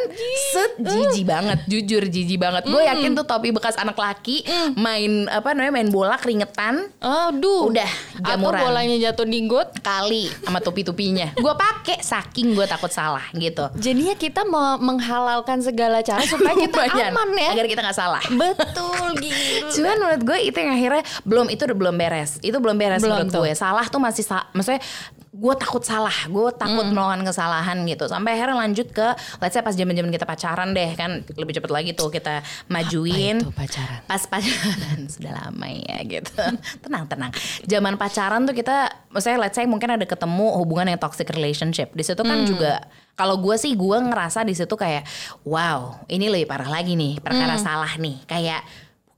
Set 0.49 0.79
jijik 0.79 1.27
banget. 1.27 1.59
Jujur 1.67 2.03
jijik 2.05 2.39
banget. 2.39 2.63
Gue 2.63 2.79
yakin 2.81 3.11
tuh 3.11 3.27
topi 3.27 3.51
bekas 3.51 3.75
anak 3.75 3.99
laki 3.99 4.47
main 4.73 5.27
apa 5.27 5.51
namanya 5.51 5.73
main 5.75 5.91
bola 5.91 6.15
keringetan. 6.15 6.87
Aduh. 6.97 7.67
Udah, 7.67 7.91
Atau 8.15 8.39
jamuran. 8.39 8.61
bolanya 8.61 8.95
jatuh 9.03 9.27
di 9.27 9.43
got. 9.43 9.71
kali 9.81 10.28
sama 10.41 10.59
topi-topinya 10.59 11.33
gue 11.33 11.53
pakai 11.53 11.99
saking 11.99 12.53
gue 12.53 12.65
takut 12.65 12.89
salah 12.89 13.23
gitu 13.33 13.67
Jadinya 13.75 14.13
kita 14.13 14.43
mau 14.43 14.77
menghalalkan 14.77 15.59
segala 15.59 16.01
cara 16.01 16.21
supaya 16.23 16.55
kita 16.55 16.75
Lumayan, 16.79 17.11
aman 17.13 17.29
ya. 17.35 17.49
agar 17.53 17.65
kita 17.67 17.81
nggak 17.81 17.97
salah 17.97 18.23
Betul 18.29 19.19
gitu. 19.19 19.81
Cuman 19.81 19.95
menurut 19.97 20.21
gue 20.23 20.37
itu 20.41 20.57
yang 20.57 20.71
akhirnya 20.71 21.03
belum 21.23 21.47
itu 21.49 21.61
udah 21.63 21.77
belum 21.77 21.95
beres. 21.95 22.31
Itu 22.39 22.57
belum 22.57 22.75
beres 22.75 23.01
Belum 23.01 23.25
menurut 23.25 23.31
tuh. 23.31 23.41
gue. 23.43 23.51
Salah 23.53 23.85
tuh 23.85 23.99
masih 23.99 24.23
sa 24.23 24.47
maksudnya 24.51 24.81
gue 25.29 25.53
takut 25.61 25.85
salah, 25.85 26.13
gue 26.25 26.49
takut 26.57 26.89
melakukan 26.89 27.21
kesalahan 27.21 27.77
gitu. 27.85 28.09
Sampai 28.09 28.33
akhirnya 28.33 28.57
lanjut 28.65 28.89
ke 28.89 29.13
let's 29.37 29.53
say 29.53 29.61
pas 29.61 29.77
zaman-zaman 29.77 30.09
kita 30.09 30.25
pacaran 30.25 30.73
deh 30.73 30.89
kan 30.97 31.21
lebih 31.37 31.53
cepet 31.53 31.69
lagi 31.69 31.91
tuh 31.93 32.09
kita 32.09 32.41
majuin. 32.65 33.37
itu 33.37 33.53
pacaran? 33.53 34.01
Pas 34.09 34.23
pacaran 34.25 34.99
sudah 35.13 35.31
lama 35.37 35.67
ya 35.69 36.01
gitu. 36.01 36.33
tenang 36.83 37.05
tenang. 37.05 37.31
Zaman 37.69 37.93
pacaran 38.01 38.49
tuh 38.49 38.57
kita 38.57 38.89
maksudnya 39.13 39.37
let's 39.37 39.53
say 39.53 39.69
mungkin 39.69 39.93
ada 39.93 40.05
ketemu 40.09 40.49
hubungan 40.57 40.89
yang 40.89 40.99
toxic 40.99 41.29
relationship. 41.29 41.93
Di 41.93 42.01
situ 42.01 42.21
kan 42.25 42.49
juga 42.49 42.89
kalau 43.13 43.37
gue 43.37 43.53
sih 43.59 43.77
gue 43.77 43.97
ngerasa 43.99 44.41
di 44.47 44.57
situ 44.57 44.73
kayak 44.73 45.03
wow 45.43 45.99
ini 46.07 46.31
lebih 46.31 46.47
parah 46.47 46.71
lagi 46.71 46.95
nih 46.95 47.19
perkara 47.19 47.59
salah 47.59 47.91
nih 47.99 48.23
kayak 48.23 48.63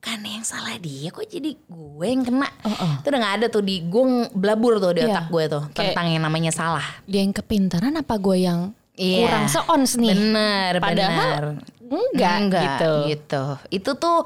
bukan 0.01 0.17
yang 0.25 0.41
salah 0.41 0.75
dia 0.75 1.08
kok 1.08 1.29
jadi 1.29 1.53
gue 1.53 2.08
yang 2.10 2.25
kena 2.25 2.50
itu 2.98 3.05
udah 3.05 3.22
gak 3.22 3.36
ada 3.38 3.48
tuh 3.48 3.62
di 3.62 3.86
gue 3.86 4.01
blabur 4.34 4.81
tuh 4.81 4.98
di 4.98 5.05
Iya. 5.05 5.13
otak 5.13 5.25
gue 5.29 5.43
tuh 5.46 5.63
Kayak- 5.70 5.93
tentang 5.93 6.08
yang 6.10 6.24
namanya 6.25 6.50
salah 6.50 6.81
Dia 7.05 7.22
yang 7.22 7.29
kepintaran 7.29 7.93
apa 7.93 8.17
gue 8.17 8.38
yang 8.39 8.74
Iya. 8.91 9.17
kurang 9.24 9.46
seons 9.46 9.91
nih? 9.96 10.10
bener 10.12 10.81
Padahal 10.81 11.13
bener 11.13 11.46
enggak, 11.86 12.38
gitu. 12.50 12.91
gitu 13.08 13.43
itu 13.70 13.91
tuh 13.96 14.25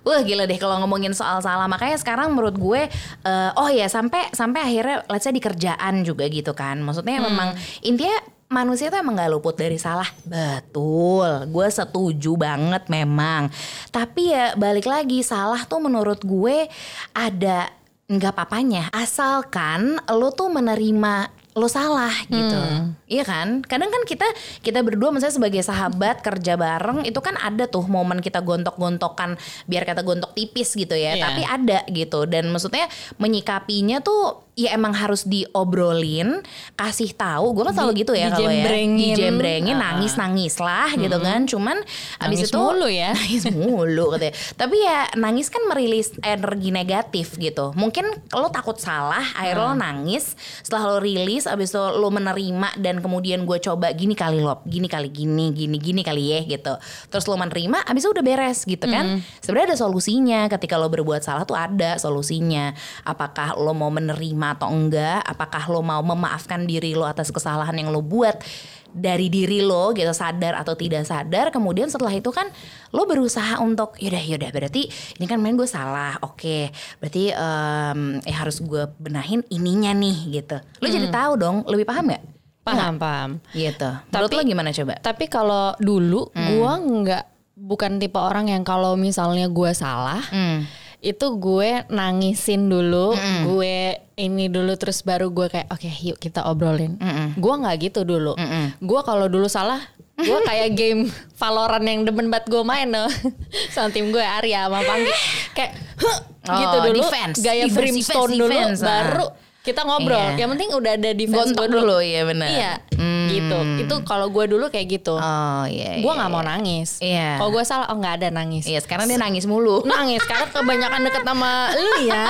Wah 0.00 0.22
gila 0.22 0.46
deh 0.46 0.56
kalau 0.56 0.78
ngomongin 0.78 1.10
soal 1.10 1.42
salah 1.42 1.66
makanya 1.66 1.98
sekarang 1.98 2.30
menurut 2.30 2.54
gue 2.54 2.86
eh, 3.20 3.50
oh 3.52 3.68
ya 3.68 3.90
sampai 3.90 4.30
sampai 4.30 4.62
akhirnya 4.62 5.02
let's 5.04 5.26
say 5.26 5.34
di 5.34 5.42
kerjaan 5.42 6.00
juga 6.00 6.24
gitu 6.26 6.54
kan 6.54 6.78
maksudnya 6.78 7.18
Hmm. 7.18 7.26
memang 7.26 7.48
intinya 7.82 8.16
manusia 8.48 8.88
tuh 8.88 9.00
emang 9.00 9.16
gak 9.16 9.32
luput 9.32 9.54
dari 9.54 9.76
salah. 9.76 10.08
Betul. 10.24 11.48
Gue 11.52 11.68
setuju 11.68 12.34
banget 12.34 12.88
memang. 12.88 13.52
Tapi 13.92 14.32
ya 14.32 14.56
balik 14.56 14.88
lagi 14.88 15.20
salah 15.20 15.64
tuh 15.68 15.80
menurut 15.84 16.20
gue 16.24 16.66
ada 17.12 17.68
nggak 18.08 18.34
papanya. 18.34 18.88
Asalkan 18.88 20.00
lo 20.08 20.32
tuh 20.32 20.48
menerima 20.48 21.28
lo 21.58 21.66
salah 21.66 22.14
gitu. 22.30 22.54
Hmm. 22.54 22.94
iya 23.10 23.26
kan? 23.26 23.60
Kadang 23.66 23.90
kan 23.90 24.02
kita 24.06 24.24
kita 24.62 24.78
berdua 24.80 25.10
misalnya 25.10 25.36
sebagai 25.42 25.60
sahabat 25.66 26.22
kerja 26.22 26.54
bareng 26.54 27.02
itu 27.02 27.18
kan 27.18 27.34
ada 27.34 27.66
tuh 27.66 27.82
momen 27.90 28.22
kita 28.22 28.38
gontok-gontokan 28.40 29.34
biar 29.66 29.82
kata 29.82 30.06
gontok 30.06 30.32
tipis 30.38 30.72
gitu 30.78 30.94
ya. 30.94 31.18
Iya. 31.18 31.24
tapi 31.26 31.42
ada 31.42 31.78
gitu. 31.90 32.24
Dan 32.30 32.54
maksudnya 32.54 32.86
menyikapinya 33.18 33.98
tuh 34.00 34.47
ya 34.58 34.74
emang 34.74 34.90
harus 34.90 35.22
diobrolin 35.22 36.42
kasih 36.74 37.14
tahu 37.14 37.54
gue 37.54 37.62
kan 37.70 37.74
selalu 37.78 38.02
gitu 38.02 38.12
ya 38.18 38.34
kalau 38.34 38.50
ya. 38.50 38.66
dijembrengin. 38.66 39.14
dijembrengin 39.14 39.76
Ah. 39.78 39.94
nangis 39.94 40.18
nangis 40.18 40.54
lah 40.58 40.90
gitu 40.98 41.14
kan. 41.22 41.46
Cuman 41.46 41.78
abis 42.18 42.42
Nangis 42.42 42.50
itu 42.50 42.58
mulu 42.58 42.88
ya. 42.90 43.14
nangis 43.18 43.44
mulu 43.54 44.04
katanya 44.18 44.34
tapi 44.58 44.76
ya 44.82 44.98
nangis 45.14 45.46
kan 45.46 45.62
merilis 45.70 46.10
energi 46.26 46.74
negatif 46.74 47.38
gitu. 47.38 47.70
Mungkin 47.78 48.10
lo 48.34 48.50
takut 48.50 48.74
salah 48.82 49.22
akhirnya 49.38 49.70
lo 49.70 49.74
nangis. 49.78 50.34
Setelah 50.66 50.82
lo 50.90 50.98
rilis 50.98 51.46
abis 51.46 51.70
itu 51.70 51.78
lo 51.78 52.10
menerima 52.10 52.82
dan 52.82 52.98
kemudian 52.98 53.46
gue 53.46 53.62
coba 53.62 53.94
gini 53.94 54.18
kali 54.18 54.42
lo 54.42 54.58
gini 54.66 54.90
kali 54.90 55.06
gini 55.14 55.54
gini 55.54 55.78
gini 55.78 56.02
kali 56.02 56.34
ya 56.34 56.40
gitu. 56.42 56.74
Terus 57.14 57.30
lo 57.30 57.38
menerima 57.38 57.86
abis 57.86 58.02
itu 58.02 58.10
udah 58.10 58.24
beres 58.26 58.66
gitu 58.66 58.90
kan. 58.90 59.22
Sebenarnya 59.38 59.74
ada 59.74 59.78
solusinya. 59.78 60.40
Ketika 60.50 60.74
lo 60.74 60.90
berbuat 60.90 61.22
salah 61.22 61.46
tuh 61.46 61.54
ada 61.54 61.94
solusinya. 62.02 62.74
Apakah 63.06 63.54
lo 63.54 63.70
mau 63.70 63.92
menerima 63.94 64.47
atau 64.50 64.68
enggak 64.68 65.20
apakah 65.22 65.64
lo 65.66 65.80
mau 65.80 66.00
memaafkan 66.00 66.62
diri 66.62 66.92
lo 66.92 67.04
atas 67.04 67.28
kesalahan 67.28 67.74
yang 67.74 67.88
lo 67.88 68.00
buat 68.00 68.40
dari 68.88 69.28
diri 69.28 69.60
lo 69.60 69.92
gitu 69.92 70.08
sadar 70.10 70.56
atau 70.56 70.72
tidak 70.72 71.04
sadar 71.04 71.48
kemudian 71.48 71.86
setelah 71.86 72.08
itu 72.10 72.28
kan 72.28 72.48
lo 72.90 73.04
berusaha 73.04 73.60
untuk 73.60 73.92
yaudah 73.96 74.18
yaudah 74.18 74.48
berarti 74.48 74.88
ini 75.14 75.24
kan 75.24 75.36
main 75.36 75.54
gue 75.54 75.68
salah 75.68 76.16
oke 76.18 76.72
berarti 76.96 77.30
em, 77.30 78.00
eh 78.22 78.32
harus 78.32 78.58
gue 78.58 78.88
benahin 78.96 79.44
ininya 79.48 79.92
nih 79.92 80.16
gitu. 80.34 80.56
Lo 80.80 80.86
jadi 80.86 81.08
tahu 81.08 81.32
dong 81.36 81.56
lebih 81.66 81.84
paham 81.84 82.08
nggak? 82.08 82.24
Paham, 82.64 82.94
paham. 82.96 83.30
gitu. 83.52 83.88
Menurut 84.08 84.28
Tapi- 84.28 84.36
lo 84.36 84.42
gimana 84.46 84.70
coba? 84.70 84.94
Tapi 84.98 85.24
kalau 85.26 85.72
dulu 85.78 86.28
gua 86.32 86.76
nggak 86.76 87.24
bukan 87.56 87.96
tipe 87.96 88.16
orang 88.16 88.48
yang 88.48 88.60
kalau 88.60 88.92
misalnya 88.92 89.48
gua 89.48 89.72
salah 89.72 90.20
Hmm. 90.28 90.68
Itu 90.98 91.26
gue 91.34 91.86
nangisin 91.88 92.66
dulu, 92.66 93.14
gue 93.46 93.76
ini 94.14 94.46
dulu 94.46 94.74
terus 94.74 95.00
baru 95.00 95.28
gue 95.28 95.46
kayak 95.46 95.68
oke 95.68 95.86
yuk 96.02 96.16
kita 96.16 96.42
obrolin. 96.44 96.98
Gua 97.34 97.54
nggak 97.56 97.76
gitu 97.84 98.00
dulu. 98.02 98.34
Gua 98.78 99.00
kalau 99.02 99.26
dulu 99.26 99.46
salah 99.46 99.78
gue 100.18 100.38
kayak 100.50 100.74
game 100.74 101.06
Valorant 101.34 101.78
yang 101.80 102.02
demen 102.02 102.26
banget 102.26 102.50
gue 102.50 102.62
main 102.62 102.90
loh 102.90 103.06
sama 103.70 103.86
tim 103.88 104.10
gue 104.10 104.18
Arya 104.18 104.66
sama 104.66 104.82
Panggi 104.82 105.14
kayak 105.54 105.72
"Huh," 105.94 106.18
Oh, 106.42 106.58
gitu 106.58 106.76
dulu 106.90 107.04
defense. 107.04 107.36
gaya 107.38 107.62
Defense, 107.62 107.76
brimstone 107.76 108.18
defense, 108.26 108.34
dulu 108.34 108.50
defense, 108.50 108.80
ah. 108.80 108.86
baru 108.88 109.26
kita 109.60 109.80
ngobrol 109.84 110.18
Iya. 110.18 110.34
yang 110.34 110.50
penting 110.50 110.70
udah 110.74 110.92
ada 110.96 111.10
defense 111.12 111.50
gue 111.52 111.66
dulu. 111.68 111.78
dulu, 111.84 111.96
iya 112.00 112.22
benar. 112.24 112.48
iya 112.48 112.72
Hmm. 112.90 113.17
Gitu 113.28 113.58
itu 113.84 113.94
kalau 114.08 114.32
gue 114.32 114.44
dulu 114.48 114.72
kayak 114.72 115.00
gitu 115.00 115.14
oh 115.16 115.64
iya 115.68 115.98
gue 116.00 116.12
iya, 116.12 116.18
nggak 116.18 116.30
mau 116.30 116.42
iya. 116.42 116.48
nangis. 116.54 116.90
Iya. 116.98 117.28
Kalau 117.38 117.50
gue 117.52 117.64
salah, 117.64 117.86
oh 117.90 117.96
nggak 117.98 118.14
ada 118.22 118.28
nangis. 118.32 118.64
iya 118.66 118.80
sekarang 118.80 119.06
dia 119.10 119.18
nangis 119.20 119.44
mulu 119.44 119.84
Nangis 119.90 120.22
karena 120.24 120.46
kebanyakan 120.50 121.00
deket 121.06 121.24
sama 121.26 121.52
lu 121.82 121.92
ya. 122.06 122.26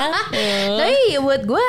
Tapi 0.78 1.18
buat 1.22 1.42
gue 1.44 1.64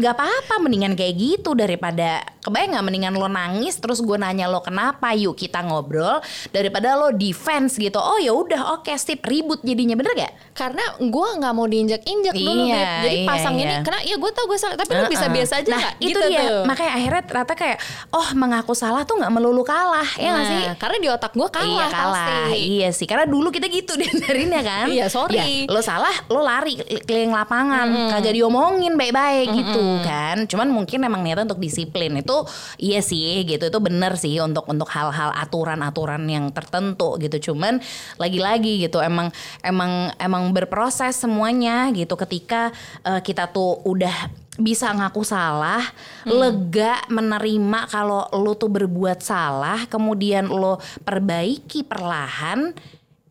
nggak 0.00 0.14
apa-apa 0.14 0.54
mendingan 0.62 0.94
kayak 0.94 1.14
gitu 1.16 1.52
daripada 1.54 2.22
kebayang 2.40 2.72
nggak 2.76 2.86
mendingan 2.86 3.14
lo 3.20 3.28
nangis 3.28 3.76
terus 3.76 4.00
gue 4.00 4.16
nanya 4.16 4.48
lo 4.48 4.64
kenapa 4.64 5.12
yuk 5.12 5.36
kita 5.36 5.60
ngobrol 5.60 6.24
daripada 6.48 6.96
lo 6.96 7.12
defense 7.12 7.76
gitu 7.76 8.00
oh 8.00 8.16
ya 8.16 8.32
udah 8.32 8.80
oke 8.80 8.92
sip 8.96 9.20
ribut 9.28 9.60
jadinya 9.60 9.92
bener 9.92 10.12
gak? 10.16 10.32
karena 10.56 10.84
gue 11.00 11.28
nggak 11.40 11.54
mau 11.56 11.64
diinjak-injak 11.64 12.34
dulu, 12.36 12.68
Iya, 12.68 12.76
Beb. 12.76 12.88
Jadi 13.00 13.16
iya, 13.16 13.28
pasang 13.28 13.54
iya. 13.56 13.64
ini, 13.64 13.74
karena 13.80 14.00
ya 14.04 14.16
gue 14.20 14.30
tau 14.36 14.44
gue 14.44 14.58
salah, 14.60 14.76
tapi 14.76 14.92
lu 14.92 15.08
bisa 15.08 15.24
Heeh. 15.24 15.36
biasa 15.40 15.52
aja 15.56 15.70
nah, 15.72 15.80
nggak? 15.80 15.94
itu 15.96 16.08
gitu 16.10 16.20
dia 16.28 16.40
tuh. 16.44 16.62
makanya 16.68 16.92
akhirnya 17.00 17.22
ternyata 17.24 17.54
kayak 17.56 17.78
oh 18.12 18.28
mengaku 18.36 18.69
salah 18.72 19.02
tuh 19.04 19.18
nggak 19.18 19.32
melulu 19.32 19.62
kalah 19.62 20.06
ya 20.16 20.30
nggak 20.30 20.38
Nah, 20.40 20.50
sih? 20.50 20.62
Karena 20.76 20.96
di 20.98 21.08
otak 21.08 21.32
gue 21.32 21.48
kalah, 21.48 21.68
iya 21.68 21.86
kalah, 21.88 22.26
pasti. 22.46 22.58
iya 22.58 22.88
sih. 22.90 23.06
Karena 23.06 23.24
dulu 23.24 23.48
kita 23.48 23.66
gitu 23.66 23.92
diajarinnya 24.00 24.60
kan. 24.60 24.86
Iya, 24.88 25.06
sorry. 25.06 25.36
Ya, 25.36 25.44
lo 25.68 25.80
salah, 25.80 26.12
lo 26.26 26.40
lari 26.40 26.74
keliling 27.04 27.30
lapangan, 27.30 27.86
kagak 28.08 28.32
diomongin 28.32 28.96
baik-baik 28.96 29.48
gitu 29.52 29.82
kan. 30.00 30.48
Cuman 30.48 30.70
mungkin 30.70 31.02
emang 31.02 31.20
niatnya 31.20 31.46
untuk 31.46 31.60
disiplin 31.60 32.16
itu 32.16 32.36
iya 32.78 33.00
sih 33.00 33.44
gitu. 33.44 33.68
Itu 33.68 33.78
bener 33.78 34.16
sih 34.16 34.38
untuk 34.40 34.64
untuk 34.66 34.88
hal-hal 34.88 35.30
aturan-aturan 35.36 36.24
yang 36.26 36.48
tertentu 36.50 37.18
gitu. 37.18 37.52
Cuman 37.52 37.78
lagi-lagi 38.16 38.80
gitu 38.80 38.98
emang 38.98 39.28
emang 39.60 40.10
emang 40.16 40.50
berproses 40.50 41.16
semuanya 41.16 41.90
gitu. 41.92 42.16
Ketika 42.16 42.72
eh, 43.04 43.20
kita 43.20 43.50
tuh 43.50 43.80
udah 43.84 44.14
bisa 44.60 44.92
ngaku 44.92 45.24
salah, 45.24 45.82
lega 46.28 47.00
menerima 47.08 47.88
kalau 47.88 48.28
lo 48.36 48.52
tuh 48.54 48.68
berbuat 48.68 49.24
salah, 49.24 49.88
kemudian 49.88 50.46
lo 50.52 50.78
perbaiki 51.02 51.82
perlahan, 51.82 52.76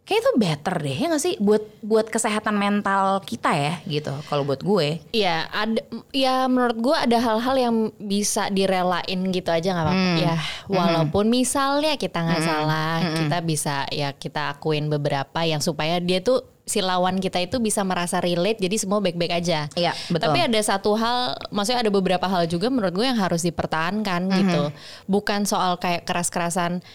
kayak 0.09 0.25
itu 0.25 0.31
better 0.41 0.75
deh 0.81 0.97
ya 0.97 1.07
gak 1.13 1.21
sih? 1.21 1.37
Buat 1.37 1.63
buat 1.85 2.09
kesehatan 2.09 2.57
mental 2.57 3.21
kita 3.21 3.53
ya 3.53 3.77
gitu. 3.85 4.09
Kalau 4.25 4.41
buat 4.41 4.65
gue, 4.65 5.05
Iya, 5.13 5.45
ada 5.53 5.81
ya 6.09 6.49
menurut 6.49 6.77
gue 6.81 6.95
ada 6.97 7.17
hal-hal 7.21 7.55
yang 7.61 7.75
bisa 8.01 8.49
direlain 8.49 9.19
gitu 9.29 9.53
aja 9.53 9.69
nggak 9.69 9.85
apa-apa. 9.85 10.17
Ya, 10.17 10.35
walaupun 10.65 11.29
misalnya 11.29 11.93
kita 12.01 12.25
nggak 12.25 12.41
salah, 12.41 12.93
kita 13.13 13.37
bisa 13.45 13.85
ya 13.93 14.09
kita 14.17 14.57
akuin 14.57 14.89
beberapa 14.89 15.45
yang 15.45 15.61
supaya 15.61 16.01
dia 16.01 16.25
tuh 16.25 16.41
si 16.69 16.79
lawan 16.79 17.17
kita 17.17 17.41
itu 17.41 17.57
bisa 17.57 17.81
merasa 17.81 18.21
relate 18.21 18.61
jadi 18.61 18.77
semua 18.77 19.01
baik-baik 19.01 19.33
aja. 19.33 19.65
Iya, 19.73 19.97
betul. 20.07 20.29
Tapi 20.29 20.45
ada 20.45 20.59
satu 20.61 20.93
hal, 20.93 21.33
maksudnya 21.49 21.81
ada 21.81 21.89
beberapa 21.89 22.29
hal 22.29 22.45
juga 22.45 22.69
menurut 22.69 22.93
gue 22.93 23.09
yang 23.09 23.17
harus 23.17 23.41
dipertahankan 23.41 24.29
gitu. 24.29 24.69
Bukan 25.09 25.49
soal 25.49 25.81
kayak 25.81 26.05
keras-kerasan 26.05 26.85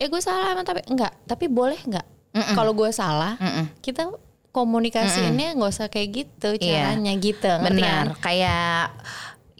eh 0.00 0.08
gue 0.08 0.18
salah 0.18 0.56
emang 0.56 0.64
tapi 0.64 0.80
enggak, 0.88 1.12
tapi 1.28 1.44
boleh 1.44 1.76
enggak? 1.84 2.08
Kalau 2.56 2.72
gue 2.72 2.88
salah, 2.88 3.36
kita 3.78 4.08
komunikasiinnya 4.50 5.54
nggak 5.54 5.70
usah 5.70 5.86
kayak 5.86 6.08
gitu 6.10 6.58
Iya. 6.58 6.90
caranya 6.96 7.12
gitu. 7.14 7.46
ngerti 7.46 7.62
kan? 7.62 7.76
benar 7.76 8.06
kayak 8.18 8.82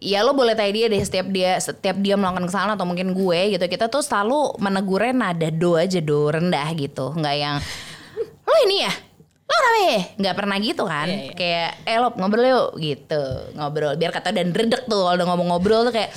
ya 0.01 0.25
lo 0.25 0.33
boleh 0.33 0.57
tanya 0.57 0.73
dia 0.73 0.87
deh 0.89 0.99
setiap 0.99 1.29
dia 1.29 1.61
setiap 1.61 1.95
dia 2.01 2.17
melakukan 2.17 2.49
kesalahan 2.49 2.75
atau 2.75 2.89
mungkin 2.89 3.13
gue 3.13 3.55
gitu 3.55 3.65
kita 3.69 3.87
tuh 3.87 4.01
selalu 4.01 4.57
menegurnya 4.59 5.13
nada 5.13 5.49
do 5.53 5.77
aja 5.77 6.01
do 6.01 6.27
rendah 6.27 6.67
gitu 6.73 7.13
nggak 7.13 7.37
yang 7.37 7.57
lo 8.43 8.55
ini 8.65 8.89
ya 8.89 8.93
lo 9.51 9.59
kenapa 9.59 9.81
ya? 9.83 10.01
Nggak 10.17 10.35
pernah 10.37 10.57
gitu 10.57 10.83
kan? 10.87 11.07
Iya, 11.09 11.19
iya. 11.19 11.33
kayak 11.35 11.71
eh 11.85 11.97
lo 11.99 12.09
ngobrol 12.15 12.47
yuk 12.47 12.69
gitu. 12.79 13.23
Ngobrol 13.55 13.93
biar 13.97 14.11
kata 14.11 14.31
dan 14.31 14.55
redek 14.55 14.87
tuh 14.87 15.03
kalau 15.03 15.17
udah 15.17 15.27
ngomong 15.27 15.49
ngobrol 15.51 15.83
tuh 15.85 15.95
kayak 15.95 16.11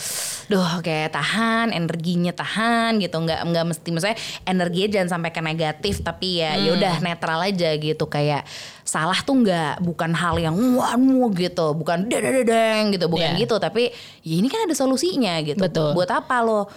duh 0.44 0.84
kayak 0.84 1.12
tahan 1.12 1.72
energinya 1.72 2.32
tahan 2.32 3.02
gitu. 3.02 3.18
Nggak 3.18 3.40
nggak 3.42 3.66
mesti 3.66 3.88
maksudnya 3.90 4.18
energinya 4.44 4.90
jangan 5.00 5.10
sampai 5.18 5.32
ke 5.32 5.42
negatif 5.42 5.96
tapi 6.00 6.40
ya 6.40 6.56
ya 6.56 6.70
udah 6.76 6.94
netral 7.00 7.40
aja 7.42 7.70
gitu. 7.74 8.06
Kayak 8.06 8.46
salah 8.84 9.18
tuh 9.24 9.42
nggak 9.42 9.82
bukan 9.82 10.12
hal 10.14 10.36
yang 10.38 10.54
waduh 10.54 11.32
gitu. 11.34 11.74
Bukan 11.74 12.06
dedeng 12.08 12.94
gitu. 12.94 13.10
Bukan 13.10 13.34
Iya. 13.34 13.42
gitu 13.42 13.56
tapi 13.58 13.90
ya 14.22 14.36
ini 14.38 14.48
kan 14.48 14.68
ada 14.68 14.76
solusinya 14.76 15.42
gitu. 15.42 15.58
Betul. 15.58 15.96
buat 15.96 16.12
apa 16.12 16.44
lo 16.44 16.68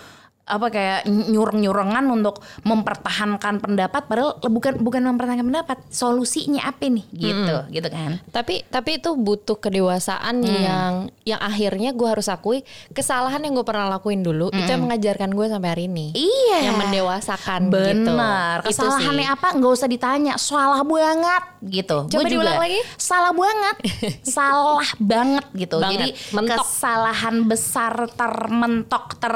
apa 0.47 0.71
kayak 0.71 1.01
nyureng-nyurengan 1.07 2.07
untuk 2.07 2.39
mempertahankan 2.63 3.59
pendapat 3.59 4.07
padahal 4.07 4.39
bukan 4.41 4.79
bukan 4.79 5.03
mempertahankan 5.03 5.43
pendapat 5.43 5.79
solusinya 5.91 6.63
apa 6.65 6.87
nih 6.87 7.03
gitu 7.11 7.57
gitu 7.69 7.89
kan 7.91 8.23
Tapi 8.31 8.63
tapi 8.67 9.03
itu 9.03 9.13
butuh 9.13 9.59
kedewasaan 9.59 10.39
Hmm. 10.39 10.63
yang 10.63 10.93
yang 11.27 11.41
akhirnya 11.41 11.91
gue 11.91 12.07
harus 12.07 12.29
akui 12.29 12.63
kesalahan 12.93 13.43
yang 13.43 13.59
gue 13.59 13.67
pernah 13.67 13.91
lakuin 13.91 14.23
dulu 14.23 14.53
itu 14.53 14.69
yang 14.69 14.85
mengajarkan 14.85 15.33
gue 15.33 15.47
sampai 15.49 15.69
hari 15.73 15.85
ini. 15.87 16.15
Hmm. 16.15 16.23
Iya. 16.23 16.59
Yang 16.71 16.77
mendewasakan 16.79 17.61
gitu. 17.67 17.75
Benar. 17.75 18.57
Itu 18.63 18.69
Kesalahannya 18.71 19.27
apa? 19.27 19.49
Nggak 19.57 19.73
usah 19.73 19.89
ditanya. 19.89 20.33
Salah 20.37 20.83
banget 20.83 21.43
gitu. 21.67 21.99
Coba 22.07 22.21
Gua 22.23 22.23
juga 22.23 22.33
diulang 22.47 22.61
lagi. 22.61 22.81
Salah 22.95 23.33
banget. 23.35 23.77
salah 24.37 24.89
banget 25.01 25.47
gitu. 25.57 25.77
Banget. 25.81 25.91
Jadi 25.91 26.09
Mentok. 26.37 26.57
kesalahan 26.63 27.37
besar 27.43 27.93
termentok 28.15 29.05
ter 29.19 29.35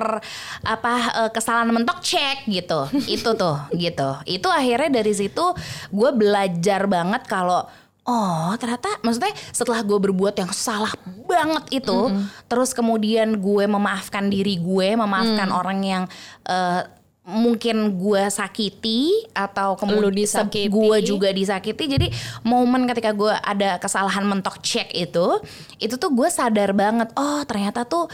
apa 0.62 0.90
eh, 1.02 1.30
kesalahan 1.30 1.68
mentok 1.68 2.00
cek 2.00 2.44
gitu. 2.46 2.80
Itu 3.16 3.32
tuh 3.34 3.56
gitu. 3.72 4.10
Itu 4.24 4.48
akhirnya 4.48 4.90
dari 4.94 5.12
situ 5.12 5.44
gue 5.88 6.10
belajar 6.10 6.84
banget 6.86 7.24
kalau 7.24 7.64
Oh 8.02 8.56
ternyata 8.56 8.88
maksudnya 9.00 9.30
setelah 9.50 9.80
gue 9.80 9.94
berbuat 10.00 10.32
yang 10.34 10.50
salah 10.50 10.90
banget 11.22 11.68
itu 11.70 12.08
Terus 12.48 12.72
kemudian 12.72 13.36
gue 13.36 13.64
memaafkan 13.66 14.26
diri 14.26 14.56
gue 14.56 14.96
Memaafkan 14.96 15.46
Mm. 15.46 15.54
orang 15.54 15.78
yang 15.80 16.02
eh, 16.42 16.82
mungkin 17.22 17.76
gue 17.94 18.24
sakiti 18.26 19.28
Atau 19.30 19.76
kemudian 19.76 20.16
disakiti. 20.16 20.66
gue 20.66 20.96
juga 21.04 21.28
disakiti 21.30 21.84
Jadi 21.86 22.06
momen 22.42 22.88
ketika 22.88 23.12
gue 23.12 23.30
ada 23.30 23.76
kesalahan 23.76 24.24
mentok 24.24 24.58
cek 24.58 24.90
itu 24.90 25.38
Itu 25.76 25.94
tuh 25.94 26.10
gue 26.10 26.26
sadar 26.26 26.72
banget 26.72 27.12
Oh 27.14 27.44
ternyata 27.44 27.84
tuh 27.84 28.08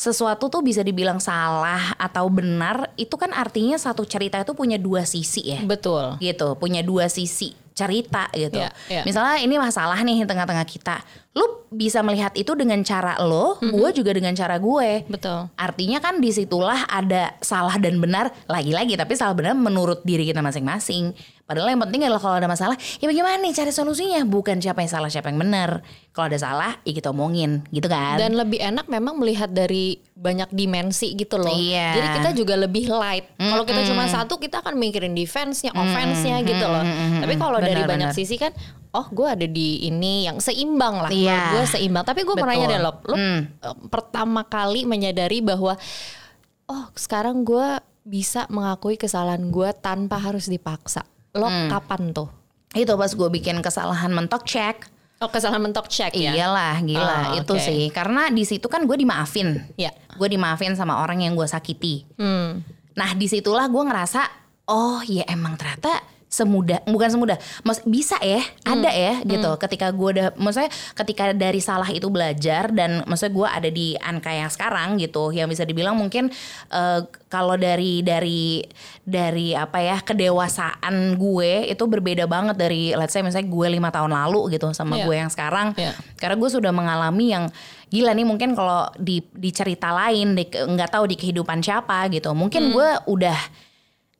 sesuatu 0.00 0.48
tuh 0.48 0.64
bisa 0.64 0.80
dibilang 0.80 1.20
salah 1.20 1.92
atau 2.00 2.24
benar 2.32 2.88
itu 2.96 3.20
kan 3.20 3.36
artinya 3.36 3.76
satu 3.76 4.08
cerita 4.08 4.40
itu 4.40 4.56
punya 4.56 4.80
dua 4.80 5.04
sisi 5.04 5.52
ya 5.52 5.60
Betul. 5.60 6.16
gitu 6.24 6.56
punya 6.56 6.80
dua 6.80 7.12
sisi 7.12 7.52
cerita 7.80 8.28
gitu. 8.36 8.60
Iya, 8.60 8.68
iya. 8.92 9.02
Misalnya 9.08 9.40
ini 9.40 9.56
masalah 9.56 9.96
nih 10.04 10.28
tengah-tengah 10.28 10.68
kita, 10.68 11.00
lu 11.32 11.64
bisa 11.72 12.04
melihat 12.04 12.34
itu 12.36 12.52
dengan 12.52 12.82
cara 12.84 13.16
lo, 13.22 13.56
gue 13.62 13.88
juga 13.96 14.12
dengan 14.12 14.36
cara 14.36 14.60
gue. 14.60 15.06
Betul. 15.08 15.48
Artinya 15.56 16.02
kan 16.04 16.20
di 16.20 16.28
situlah 16.28 16.84
ada 16.90 17.32
salah 17.40 17.80
dan 17.80 17.96
benar 17.96 18.28
lagi-lagi, 18.50 18.98
tapi 19.00 19.16
salah 19.16 19.32
benar 19.32 19.56
menurut 19.56 20.04
diri 20.04 20.28
kita 20.28 20.44
masing-masing. 20.44 21.16
Padahal 21.46 21.74
yang 21.74 21.82
penting 21.82 22.06
adalah 22.06 22.22
kalau 22.22 22.36
ada 22.38 22.46
masalah, 22.46 22.78
ya 23.02 23.10
bagaimana 23.10 23.42
nih 23.42 23.50
cari 23.50 23.74
solusinya, 23.74 24.22
bukan 24.22 24.62
siapa 24.62 24.86
yang 24.86 24.90
salah 24.90 25.10
siapa 25.10 25.34
yang 25.34 25.42
benar. 25.42 25.82
Kalau 26.14 26.30
ada 26.30 26.38
salah, 26.38 26.78
ya 26.86 26.94
kita 26.94 27.10
omongin, 27.10 27.66
gitu 27.74 27.90
kan? 27.90 28.18
Dan 28.18 28.38
lebih 28.38 28.62
enak 28.62 28.86
memang 28.86 29.18
melihat 29.18 29.50
dari 29.50 29.98
banyak 30.20 30.52
dimensi 30.52 31.16
gitu 31.16 31.40
loh. 31.40 31.48
Iya. 31.48 31.96
Jadi 31.96 32.08
kita 32.20 32.30
juga 32.36 32.54
lebih 32.54 32.92
light. 32.92 33.24
Kalau 33.34 33.64
kita 33.64 33.88
cuma 33.88 34.04
satu, 34.04 34.36
kita 34.36 34.60
akan 34.60 34.76
mikirin 34.76 35.16
defense-nya, 35.16 35.72
offense-nya 35.72 36.44
gitu 36.44 36.60
loh. 36.60 36.84
Tapi 37.18 37.34
kalau 37.34 37.56
dari 37.56 37.80
Benar, 37.80 37.88
banyak 37.88 38.10
sisi 38.12 38.36
kan, 38.36 38.52
oh 38.92 39.08
gue 39.08 39.24
ada 39.24 39.46
di 39.48 39.88
ini 39.88 40.28
yang 40.28 40.36
seimbang 40.36 41.00
lah. 41.00 41.10
Iya. 41.10 41.56
Gue 41.56 41.64
seimbang. 41.66 42.04
Tapi 42.04 42.20
gue 42.20 42.34
mau 42.34 42.44
Betul. 42.44 42.52
nanya 42.52 42.66
deh 42.68 42.78
lo, 42.78 42.92
lo 43.00 43.16
Hmm. 43.16 43.40
eh, 43.48 43.76
pertama 43.88 44.44
kali 44.44 44.84
menyadari 44.84 45.40
bahwa 45.40 45.80
oh 46.66 46.84
sekarang 46.92 47.42
gue 47.42 47.80
bisa 48.02 48.44
mengakui 48.46 48.94
kesalahan 48.94 49.48
gue 49.48 49.72
tanpa 49.74 50.20
harus 50.20 50.46
dipaksa. 50.46 51.00
Lo 51.32 51.48
Hmm. 51.48 51.72
kapan 51.72 52.12
tuh? 52.12 52.28
Itu 52.70 52.92
pas 52.94 53.08
gue 53.08 53.28
bikin 53.32 53.64
kesalahan 53.64 54.12
mentok 54.12 54.44
cek. 54.44 54.99
Oh 55.20 55.28
kesalahan 55.28 55.60
mentok 55.60 55.84
check 55.92 56.16
ya? 56.16 56.32
Iyalah, 56.32 56.80
gila 56.80 57.36
Oh, 57.36 57.44
itu 57.44 57.52
oke. 57.52 57.60
sih. 57.60 57.92
Karena 57.92 58.32
di 58.32 58.40
situ 58.48 58.72
kan 58.72 58.88
gue 58.88 58.96
dimaafin. 58.96 59.68
Iya. 59.76 59.92
Gue 60.16 60.32
dimaafin 60.32 60.72
sama 60.72 61.04
orang 61.04 61.20
yang 61.20 61.36
gue 61.36 61.44
sakiti. 61.44 62.08
Hmm. 62.16 62.64
Nah 62.96 63.10
di 63.12 63.28
situlah 63.28 63.68
gue 63.68 63.82
ngerasa, 63.84 64.24
oh 64.66 65.04
ya 65.04 65.28
emang 65.28 65.60
ternyata 65.60 66.00
semudah, 66.30 66.78
bukan 66.86 67.10
semudah, 67.10 67.36
maksud 67.66 67.90
bisa 67.90 68.14
ya, 68.22 68.38
ada 68.62 68.86
ya 68.86 69.18
gitu. 69.26 69.50
Ketika 69.58 69.90
gue 69.90 70.08
udah, 70.14 70.28
maksudnya 70.38 70.70
ketika 70.94 71.34
dari 71.34 71.58
salah 71.58 71.90
itu 71.90 72.06
belajar 72.06 72.70
dan 72.70 73.02
maksudnya 73.02 73.34
gue 73.34 73.48
ada 73.50 73.68
di 73.68 73.98
angka 73.98 74.30
yang 74.30 74.46
sekarang 74.46 74.94
gitu, 75.02 75.34
yang 75.34 75.50
bisa 75.50 75.66
dibilang 75.66 75.98
mungkin 75.98 76.30
eh, 76.70 77.00
kalau 77.26 77.58
dari 77.58 78.06
dari 78.06 78.62
dari 79.02 79.58
apa 79.58 79.82
ya 79.82 79.98
kedewasaan 79.98 81.18
gue 81.18 81.66
itu 81.66 81.82
berbeda 81.82 82.30
banget 82.30 82.54
dari 82.54 82.94
let's 82.94 83.10
say 83.10 83.26
misalnya 83.26 83.50
gue 83.50 83.66
lima 83.66 83.90
tahun 83.90 84.14
lalu 84.14 84.54
gitu 84.54 84.70
sama 84.70 85.02
Iya. 85.02 85.06
gue 85.10 85.16
yang 85.18 85.30
sekarang. 85.34 85.74
Iya. 85.74 85.98
Karena 86.14 86.38
gue 86.38 86.50
sudah 86.50 86.70
mengalami 86.70 87.34
yang 87.34 87.50
gila 87.90 88.14
nih 88.14 88.22
mungkin 88.22 88.54
kalau 88.54 88.86
di 88.94 89.18
di 89.34 89.50
cerita 89.50 89.90
lain 89.90 90.38
nggak 90.38 90.94
tahu 90.94 91.10
di 91.10 91.18
kehidupan 91.18 91.58
siapa 91.58 92.06
gitu. 92.06 92.30
Mungkin 92.38 92.70
gue 92.70 92.88
udah 93.10 93.38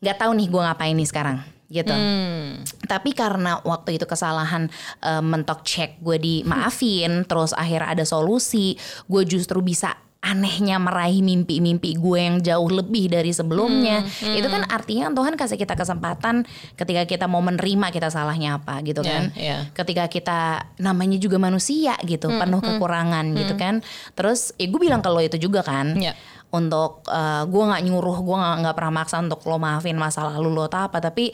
nggak 0.03 0.16
tahu 0.18 0.35
nih 0.35 0.46
gue 0.51 0.61
ngapain 0.66 0.96
nih 0.99 1.07
sekarang 1.07 1.60
gitu. 1.70 1.94
Hmm. 1.94 2.66
Tapi 2.85 3.14
karena 3.14 3.62
waktu 3.62 3.96
itu 3.96 4.04
kesalahan 4.04 4.66
eh, 5.00 5.22
mentok 5.22 5.62
cek 5.62 6.02
gue 6.02 6.18
dimaafin, 6.18 7.24
terus 7.24 7.54
akhirnya 7.54 7.94
ada 7.94 8.04
solusi, 8.04 8.74
gue 9.06 9.22
justru 9.22 9.62
bisa 9.62 9.94
anehnya 10.20 10.76
meraih 10.76 11.24
mimpi-mimpi 11.24 11.96
gue 11.96 12.18
yang 12.20 12.44
jauh 12.44 12.68
lebih 12.68 13.09
dari 13.09 13.33
sebelumnya. 13.33 14.04
Itu 14.20 14.52
kan 14.52 14.68
artinya 14.68 15.09
Tuhan 15.09 15.33
kasih 15.33 15.56
kita 15.56 15.72
kesempatan 15.72 16.44
ketika 16.76 17.09
kita 17.09 17.24
mau 17.24 17.40
menerima 17.40 17.88
kita 17.88 18.12
salahnya 18.12 18.61
apa 18.61 18.85
gitu 18.85 19.00
Iya, 19.00 19.09
kan. 19.09 19.22
iya. 19.33 19.59
Ketika 19.72 20.12
kita 20.12 20.68
namanya 20.76 21.16
juga 21.16 21.40
manusia 21.40 21.96
gitu, 22.04 22.28
penuh 22.28 22.61
kekurangan 22.61 23.33
gitu 23.33 23.56
kan. 23.56 23.80
Terus 24.12 24.52
ya 24.61 24.68
gue 24.68 24.76
bilang 24.76 25.00
kalau 25.00 25.24
itu 25.24 25.40
juga 25.40 25.64
kan 25.64 25.96
Iya. 25.96 26.12
Untuk 26.51 27.07
eh, 27.07 27.43
gue 27.45 27.63
nggak 27.65 27.83
nyuruh 27.85 28.19
gue 28.21 28.37
nggak 28.61 28.75
pernah 28.75 28.95
maksa 28.97 29.19
untuk 29.19 29.41
lo 29.45 29.57
maafin 29.57 29.95
masa 29.95 30.27
lalu 30.27 30.51
lo 30.51 30.67
atau 30.67 30.85
apa 30.85 30.99
tapi 30.99 31.31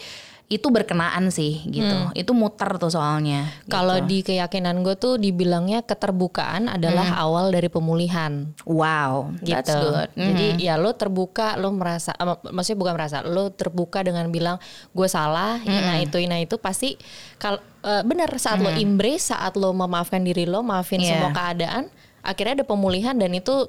itu 0.46 0.70
berkenaan 0.70 1.26
sih 1.28 1.58
gitu 1.66 2.14
itu 2.14 2.30
muter 2.30 2.78
tuh 2.78 2.86
soalnya 2.86 3.50
Hmm. 3.66 3.66
Kalau 3.66 3.98
gitu. 3.98 4.06
di 4.06 4.18
keyakinan 4.22 4.78
gue 4.80 4.94
tuh 4.94 5.18
dibilangnya 5.18 5.82
keterbukaan 5.82 6.70
adalah 6.70 7.18
awal 7.18 7.50
dari 7.50 7.66
pemulihan 7.66 8.54
wow 8.62 9.34
gitu. 9.40 9.50
that's 9.50 9.74
good 9.74 10.06
Jadi 10.14 10.46
Mhm. 10.54 10.62
ya 10.62 10.78
lo 10.78 10.94
terbuka, 10.94 11.58
lo 11.58 11.74
merasa, 11.74 12.14
eh, 12.14 12.22
mak- 12.22 12.46
maksudnya 12.46 12.78
bukan 12.78 12.94
merasa, 12.94 13.16
lo 13.24 13.50
terbuka 13.50 14.00
dengan 14.00 14.30
bilang 14.30 14.62
gue 14.88 15.08
salah, 15.08 15.58
nah 15.58 15.98
itu, 15.98 16.22
nah 16.22 16.38
itu 16.38 16.54
pasti 16.56 16.94
kalau 17.36 17.58
eh, 17.82 18.02
benar 18.02 18.30
saat 18.36 18.58
lo 18.58 18.70
embrace, 18.72 19.30
saat 19.30 19.54
lo 19.54 19.70
memaafkan 19.72 20.22
diri 20.22 20.42
lo, 20.44 20.62
maafin 20.62 20.98
Iya. 20.98 21.18
semua 21.18 21.30
keadaan, 21.32 21.90
akhirnya 22.20 22.62
ada 22.62 22.66
pemulihan 22.66 23.14
dan 23.14 23.30
itu 23.30 23.66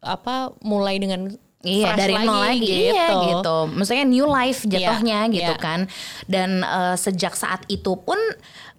apa 0.00 0.56
mulai 0.64 0.96
dengan 0.96 1.28
Iya 1.60 1.92
fresh 1.92 2.00
dari 2.00 2.14
nol 2.24 2.40
lagi 2.40 2.64
gitu. 2.64 2.88
iya 2.88 3.06
gitu. 3.36 3.56
Maksudnya 3.76 4.04
new 4.08 4.24
life 4.24 4.64
jatuhnya 4.64 5.28
Iya, 5.28 5.34
gitu 5.36 5.52
iya. 5.52 5.60
kan. 5.60 5.80
Dan 6.24 6.64
eh, 6.64 6.96
sejak 6.96 7.36
saat 7.36 7.68
itu 7.68 8.00
pun 8.00 8.16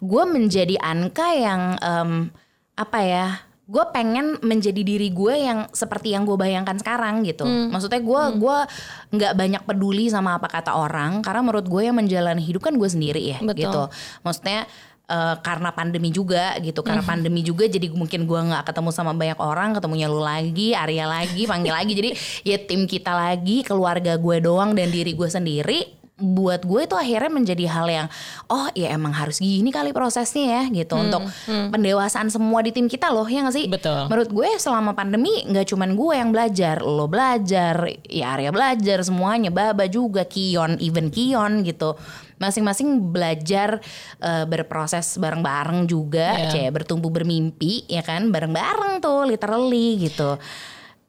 gue 0.01 0.23
menjadi 0.25 0.81
Anka 0.81 1.29
yang 1.37 1.77
em, 1.77 2.33
apa 2.73 2.99
ya? 3.05 3.27
Gue 3.69 3.85
pengen 3.93 4.41
menjadi 4.41 4.81
diri 4.81 5.13
gue 5.13 5.29
yang 5.45 5.69
seperti 5.69 6.17
yang 6.17 6.25
gue 6.25 6.33
bayangkan 6.33 6.73
sekarang 6.81 7.21
gitu. 7.21 7.45
Hmm. 7.45 7.69
Maksudnya 7.69 8.01
gue 8.01 8.21
gua 8.41 8.65
nggak 9.13 9.33
banyak 9.37 9.61
peduli 9.63 10.09
sama 10.09 10.41
apa 10.41 10.49
kata 10.49 10.73
orang 10.73 11.21
karena 11.21 11.45
menurut 11.45 11.69
gue 11.69 11.85
yang 11.85 11.93
menjalani 11.93 12.41
hidup 12.41 12.65
kan 12.65 12.73
gue 12.73 12.89
sendiri 12.89 13.21
ya 13.21 13.37
Betul. 13.45 13.61
gitu. 13.61 13.83
Maksudnya 14.25 14.65
eh, 15.11 15.35
karena 15.43 15.75
pandemi 15.75 16.09
juga 16.15 16.55
gitu. 16.63 16.79
Karena 16.79 17.03
pandemi 17.03 17.43
juga 17.43 17.67
jadi 17.67 17.91
mungkin 17.91 18.23
gua 18.23 18.47
nggak 18.47 18.71
ketemu 18.71 18.89
sama 18.95 19.11
banyak 19.11 19.39
orang 19.43 19.75
ketemunya 19.75 20.07
lu 20.07 20.23
lagi 20.23 20.71
Arya 20.71 21.05
lagi 21.05 21.43
panggil 21.43 21.73
lagi. 21.75 21.91
Jadi 21.91 22.09
ya 22.47 22.57
tim 22.63 22.87
kita 22.87 23.11
lagi 23.11 23.67
keluarga 23.67 24.15
gue 24.15 24.37
doang 24.39 24.71
dan 24.71 24.87
diri 24.87 25.11
gue 25.11 25.29
sendiri 25.29 26.00
buat 26.21 26.61
gue 26.63 26.85
itu 26.85 26.95
akhirnya 26.95 27.31
menjadi 27.33 27.65
hal 27.67 27.87
yang 27.89 28.07
oh 28.47 28.69
ya 28.77 28.93
emang 28.93 29.11
harus 29.11 29.41
gini 29.41 29.73
kali 29.73 29.91
prosesnya 29.91 30.61
ya 30.61 30.63
gitu. 30.69 30.95
Untuk 30.95 31.25
pendewasaan 31.49 32.29
semua 32.29 32.61
di 32.61 32.71
tim 32.71 32.85
kita 32.85 33.09
loh 33.09 33.25
ya 33.25 33.43
gak 33.43 33.55
sih? 33.57 33.65
Betul. 33.67 34.07
menurut 34.07 34.29
gue 34.29 34.49
selama 34.61 34.93
pandemi 34.93 35.41
nggak 35.49 35.67
cuman 35.73 35.97
gue 35.97 36.13
yang 36.13 36.29
belajar. 36.29 36.85
Lo 36.85 37.09
belajar 37.09 37.89
ya 38.05 38.37
Arya 38.37 38.53
belajar 38.53 39.01
semuanya 39.01 39.49
Baba 39.49 39.89
juga 39.89 40.23
Kion 40.29 40.77
even 40.77 41.09
Kion 41.09 41.65
gitu. 41.65 41.97
Masing-masing 42.37 43.13
belajar 43.13 43.81
eh, 44.21 44.45
berproses 44.45 45.17
bareng-bareng 45.17 45.89
juga. 45.89 46.37
Iya. 46.37 46.49
kayak 46.53 46.71
bertumbuh 46.81 47.09
bermimpi 47.09 47.89
ya 47.89 48.05
kan? 48.05 48.29
Bareng-bareng 48.29 49.01
tuh 49.01 49.25
literally 49.25 50.05
gitu. 50.05 50.37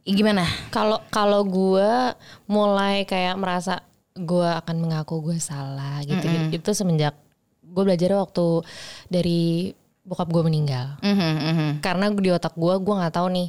Gimana? 0.03 0.43
Kalau 0.75 0.99
kalau 1.15 1.47
gue 1.47 2.17
mulai 2.51 3.07
kayak 3.07 3.39
merasa 3.39 3.87
gue 4.13 4.49
akan 4.49 4.77
mengaku 4.77 5.25
gue 5.25 5.39
salah 5.39 6.05
gitu, 6.05 6.25
itu 6.53 6.71
semenjak 6.73 7.17
gue 7.63 7.83
belajar 7.83 8.13
waktu 8.21 8.61
dari 9.09 9.73
bokap 10.03 10.29
gue 10.29 10.43
meninggal. 10.45 11.01
Mhm, 11.01 11.33
mhm. 11.41 11.69
Karena 11.81 12.11
di 12.11 12.29
otak 12.29 12.53
gue 12.53 12.75
gue 12.77 12.95
nggak 12.95 13.15
tahu 13.17 13.29
nih, 13.33 13.49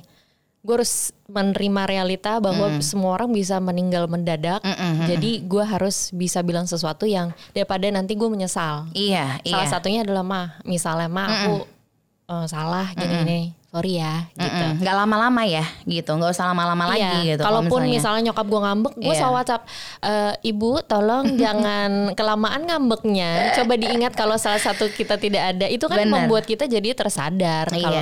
gue 0.63 0.73
harus 0.79 1.11
menerima 1.27 1.81
realita 1.83 2.39
bahwa 2.39 2.71
Mm. 2.71 2.79
semua 2.79 3.19
orang 3.19 3.33
bisa 3.33 3.59
meninggal 3.59 4.07
mendadak. 4.07 4.63
Jadi 5.03 5.43
gue 5.43 5.59
harus 5.59 6.07
bisa 6.09 6.39
bilang 6.39 6.63
sesuatu 6.63 7.03
yang 7.03 7.35
daripada 7.51 7.83
nanti 7.91 8.15
gue 8.15 8.29
menyesal. 8.31 8.87
iya 8.95 9.43
Salah 9.43 9.65
iya 9.65 9.67
satunya 9.67 9.99
adalah 10.07 10.23
mah, 10.23 10.47
misalnya 10.63 11.11
mah 11.11 11.27
aku 11.27 11.55
eh, 12.23 12.45
salah 12.47 12.87
gini-gini, 12.95 13.51
sorry 13.73 13.97
ya 13.97 14.29
gitu. 14.31 14.65
Nggak 14.85 14.95
lama-lama 14.95 15.41
ya 15.43 15.65
gitu 15.83 16.13
nggak 16.13 16.29
usah 16.29 16.45
lama-lama 16.45 16.93
lagi 16.93 17.01
Iya, 17.01 17.33
gitu 17.33 17.41
kalau 17.41 17.65
Kalaupun 17.65 17.81
misalnya. 17.81 17.93
misalnya 17.97 18.21
nyokap 18.29 18.45
gue 18.45 18.61
ngambek, 18.61 18.93
gue 18.95 19.05
Iya. 19.07 19.17
selalu 19.17 19.33
WhatsApp, 19.33 19.63
"Eh, 19.99 20.33
ibu 20.45 20.71
tolong 20.83 21.25
jangan 21.41 21.91
kelamaan 22.13 22.61
ngambeknya. 22.63 23.57
Coba 23.57 23.73
diingat 23.73 24.13
kalau 24.13 24.37
salah 24.37 24.61
satu 24.61 24.85
kita 24.87 25.17
tidak 25.17 25.43
ada, 25.51 25.65
itu 25.65 25.81
kan 25.83 25.97
Bener. 25.99 26.13
membuat 26.21 26.45
kita 26.45 26.63
jadi 26.65 26.93
tersadar 26.93 27.65
Iya. 27.67 27.81
kalau 27.81 28.01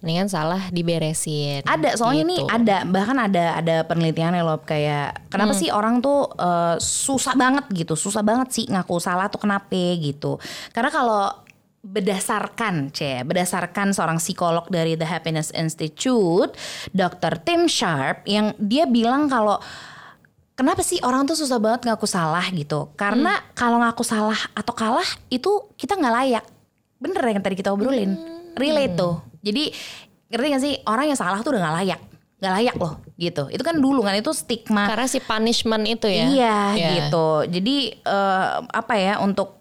mendingan 0.00 0.32
salah 0.32 0.72
diberesin. 0.72 1.60
Ada 1.62 1.92
soalnya 1.94 2.24
Gitu. 2.24 2.48
ada 2.48 2.88
bahkan 2.88 3.20
ada 3.20 3.44
ada 3.54 3.84
penelitian 3.84 4.32
loh 4.40 4.56
kayak 4.58 5.28
kenapa 5.28 5.52
Hmm. 5.52 5.60
sih 5.60 5.68
orang 5.68 6.00
tuh 6.00 6.32
eh, 6.32 6.80
susah 6.80 7.36
banget 7.36 7.68
gitu 7.70 7.92
susah 7.92 8.24
banget 8.24 8.48
sih 8.50 8.64
ngaku 8.64 8.96
salah 8.96 9.28
tuh 9.28 9.36
kenapa 9.36 9.68
gitu 10.00 10.40
karena 10.72 10.88
kalau 10.88 11.28
berdasarkan 11.80 12.92
c 12.92 13.24
berdasarkan 13.24 13.90
seorang 13.90 14.16
psikolog 14.16 14.68
dari 14.68 14.94
The 14.94 15.04
Happiness 15.04 15.48
Institute 15.50 16.52
Dr. 16.90 17.40
Tim 17.40 17.64
Sharp 17.66 18.22
yang 18.24 18.52
dia 18.56 18.84
bilang 18.84 19.26
kalau 19.26 19.56
kenapa 20.52 20.80
sih 20.80 21.00
orang 21.00 21.24
tuh 21.24 21.34
susah 21.34 21.56
banget 21.56 21.88
ngaku 21.88 22.04
salah 22.04 22.44
gitu 22.52 22.92
karena 22.94 23.32
Hmm. 23.34 23.46
kalau 23.56 23.80
ngaku 23.80 24.04
salah 24.04 24.36
atau 24.52 24.72
kalah 24.72 25.08
itu 25.26 25.48
kita 25.74 25.96
nggak 25.96 26.14
layak 26.14 26.44
bener 26.96 27.24
yang 27.26 27.40
tadi 27.40 27.56
kita 27.56 27.72
obrolin 27.72 28.12
Hmm. 28.12 28.52
relate 28.54 28.94
tuh 28.94 29.24
jadi 29.40 29.72
ngerti 30.28 30.46
gak 30.48 30.62
sih 30.62 30.74
orang 30.84 31.08
yang 31.08 31.18
salah 31.18 31.40
tuh 31.40 31.56
udah 31.56 31.64
nggak 31.64 31.76
layak 31.80 32.00
nggak 32.40 32.54
layak 32.54 32.76
loh 32.76 32.94
gitu 33.16 33.48
itu 33.48 33.60
kan 33.60 33.76
dulu 33.76 34.00
kan 34.00 34.16
itu 34.16 34.32
stigma 34.32 34.84
Karena 34.84 35.04
si 35.04 35.18
punishment 35.18 35.84
itu 35.86 36.08
ya. 36.08 36.24
iya 36.26 36.58
Iya. 36.72 36.88
gitu 36.94 37.28
jadi 37.50 37.76
eh, 37.98 38.48
apa 38.66 38.94
ya 38.96 39.16
untuk 39.18 39.59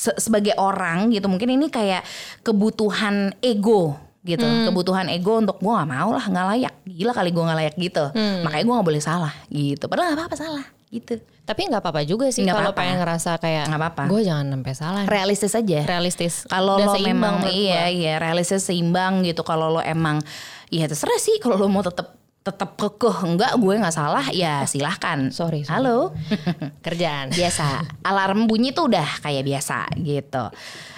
se- 0.00 0.16
sebagai 0.16 0.56
orang 0.56 1.10
gitu 1.10 1.26
mungkin 1.26 1.52
ini 1.52 1.68
kayak 1.68 2.00
kebutuhan 2.40 3.36
ego 3.38 3.94
gitu 4.22 4.40
Hmm. 4.42 4.64
kebutuhan 4.66 5.08
ego 5.08 5.32
untuk 5.34 5.56
gue 5.56 5.68
nggak 5.70 5.90
mau 5.90 6.10
lah 6.10 6.20
nggak 6.22 6.46
layak 6.50 6.74
gila 6.84 7.12
kali 7.12 7.30
gue 7.30 7.40
nggak 7.42 7.58
layak 7.58 7.74
gitu 7.78 8.04
Hmm. 8.10 8.40
makanya 8.42 8.64
gue 8.64 8.74
nggak 8.74 8.88
boleh 8.88 9.02
salah 9.02 9.32
gitu 9.48 9.84
padahal 9.86 10.06
nggak 10.10 10.18
apa-apa 10.18 10.36
salah 10.38 10.64
gitu 10.86 11.20
Tapi 11.40 11.66
nggak 11.66 11.80
apa-apa 11.80 12.00
juga 12.04 12.28
sih 12.28 12.44
kalau 12.44 12.70
apa-apa. 12.70 12.78
pengen 12.78 12.96
ngerasa 12.98 13.30
kayak 13.36 13.64
Nggak 13.66 13.80
apa-apa. 13.80 14.02
gue 14.06 14.20
jangan 14.22 14.46
sampai 14.52 14.72
salah. 14.72 15.02
realistis 15.04 15.52
aja 15.52 15.80
Realistis. 15.84 16.34
kalau 16.44 16.78
lo 16.78 16.92
seimbang 16.92 17.42
memang 17.42 17.50
iya 17.50 17.80
gua. 17.80 17.88
iya 17.90 18.12
realistis 18.18 18.62
seimbang 18.62 19.22
gitu 19.22 19.40
kalau 19.42 19.66
lo 19.68 19.80
emang 19.80 20.20
ya 20.68 20.84
terserah 20.84 21.16
sih 21.16 21.36
kalau 21.38 21.56
lo 21.56 21.66
mau 21.66 21.80
tetap 21.80 22.19
tetap 22.40 22.72
kekeh 22.74 23.16
enggak 23.22 23.52
gue 23.54 23.74
nggak 23.76 23.92
salah 23.92 24.24
ya 24.32 24.64
silahkan 24.64 25.28
Sorry, 25.28 25.60
sorry. 25.60 25.76
halo 25.76 26.16
Kerjaan. 26.86 27.28
biasa 27.30 27.84
alarm 28.00 28.48
bunyi 28.48 28.72
tuh 28.72 28.88
udah 28.88 29.20
kayak 29.20 29.44
biasa 29.44 29.92
gitu 30.00 30.48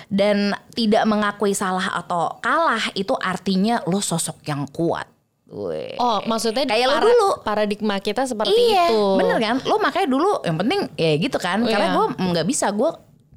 dan 0.06 0.54
tidak 0.70 1.02
mengakui 1.02 1.50
salah 1.50 1.90
atau 1.94 2.38
kalah 2.38 2.94
itu 2.94 3.10
artinya 3.16 3.82
lo 3.84 3.98
sosok 3.98 4.38
yang 4.44 4.66
kuat 4.66 5.10
Weh. 5.52 6.00
Oh, 6.00 6.24
maksudnya 6.24 6.64
Kayak 6.64 6.88
lo 6.88 6.96
para- 6.96 7.04
dulu. 7.04 7.28
paradigma 7.44 8.00
kita 8.00 8.24
seperti 8.24 8.56
iya, 8.56 8.88
itu. 8.88 9.20
bener 9.20 9.36
kan? 9.36 9.60
Lo 9.68 9.76
makanya 9.76 10.08
dulu 10.08 10.40
yang 10.40 10.56
penting 10.56 10.88
ya 10.96 11.12
gitu 11.20 11.36
kan. 11.36 11.60
Oh, 11.60 11.68
Karena 11.68 11.92
iya. 11.92 11.96
gue 12.00 12.06
nggak 12.24 12.46
bisa, 12.48 12.72
gue 12.72 12.88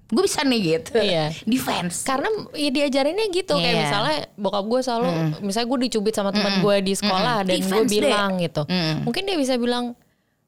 gue 0.06 0.22
bisa 0.22 0.42
nih 0.42 0.60
gitu. 0.62 0.96
Iya. 0.96 1.34
Defense. 1.44 2.04
Karena 2.04 2.30
ya 2.52 2.70
diajarinnya 2.70 3.26
gitu 3.28 3.54
kayak 3.54 3.66
Iya. 3.68 3.82
misalnya 3.84 4.18
bokap 4.36 4.64
gue 4.64 4.80
selalu 4.80 5.08
misalnya 5.42 5.68
gue 5.68 5.80
dicubit 5.84 6.14
sama 6.14 6.30
teman 6.30 6.60
gue 6.60 6.76
di 6.82 6.94
sekolah 6.94 7.42
dan 7.42 7.50
gue 7.50 7.58
Defense 7.58 7.90
deh. 7.90 7.96
bilang 8.00 8.32
gitu. 8.38 8.62
Mungkin 9.02 9.22
dia 9.24 9.36
bisa 9.36 9.54
bilang 9.56 9.98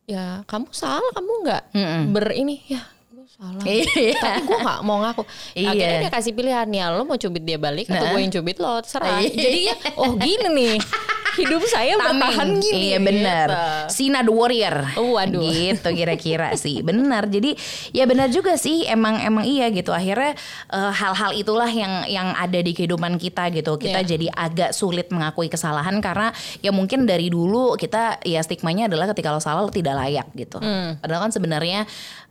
ya 0.04 0.42
kamu 0.44 0.70
salah 0.70 1.10
kamu 1.12 1.32
nggak 1.44 1.64
ber 2.08 2.32
ini 2.32 2.62
ya 2.66 2.80
gue 3.10 3.26
salah. 3.28 3.64
Iya. 3.64 4.14
Tapi 4.16 4.42
gue 4.42 4.60
gak 4.62 4.80
mau 4.82 4.98
ngaku. 5.00 5.24
Iya. 5.54 5.68
Akhirnya 5.68 5.98
dia 6.00 6.12
kasih 6.12 6.32
pilihan 6.32 6.68
ya 6.70 6.86
lo 6.90 7.02
mau 7.02 7.16
cubit 7.16 7.42
dia 7.42 7.58
balik 7.58 7.86
atau 7.88 7.98
Nah. 8.00 8.12
gue 8.14 8.22
yang 8.22 8.32
cubit 8.32 8.58
lo 8.58 8.78
terserah. 8.80 9.20
Iya. 9.20 9.34
Jadinya 9.34 9.74
oh 9.98 10.12
gini 10.14 10.48
nih 10.50 10.76
hidup 11.38 11.62
saya 11.66 11.94
bertahan 11.96 12.58
gini. 12.58 12.92
Iya 12.92 12.98
benar. 13.00 13.48
gitu. 13.48 13.94
Sina 13.94 14.20
the 14.22 14.34
warrior. 14.34 14.76
Oh, 14.98 15.16
waduh. 15.16 15.40
Gitu 15.40 15.90
kira-kira 15.94 16.54
sih. 16.54 16.82
Benar. 16.82 17.30
Jadi 17.30 17.54
ya 17.94 18.04
benar 18.04 18.28
juga 18.28 18.58
sih. 18.58 18.84
Emang 18.84 19.22
emang 19.22 19.46
iya 19.46 19.70
gitu. 19.70 19.94
Akhirnya 19.94 20.34
eh, 20.70 20.92
hal-hal 20.92 21.32
itulah 21.32 21.70
yang 21.70 22.10
yang 22.10 22.34
ada 22.34 22.58
di 22.58 22.74
kehidupan 22.74 23.16
kita 23.18 23.54
gitu. 23.54 23.78
Kita 23.78 24.02
Iya. 24.02 24.10
jadi 24.10 24.28
agak 24.30 24.72
sulit 24.74 25.08
mengakui 25.10 25.48
kesalahan 25.48 26.02
karena 26.02 26.34
ya 26.60 26.74
mungkin 26.74 27.06
dari 27.06 27.30
dulu 27.30 27.78
kita 27.78 28.20
ya 28.26 28.42
stigmanya 28.42 28.90
adalah 28.90 29.10
ketika 29.14 29.30
lo 29.30 29.40
salah 29.40 29.62
lo 29.62 29.70
tidak 29.70 29.94
layak 29.96 30.28
gitu. 30.34 30.58
Hmm. 30.58 30.98
Padahal 30.98 31.30
kan 31.30 31.32
sebenarnya 31.32 31.86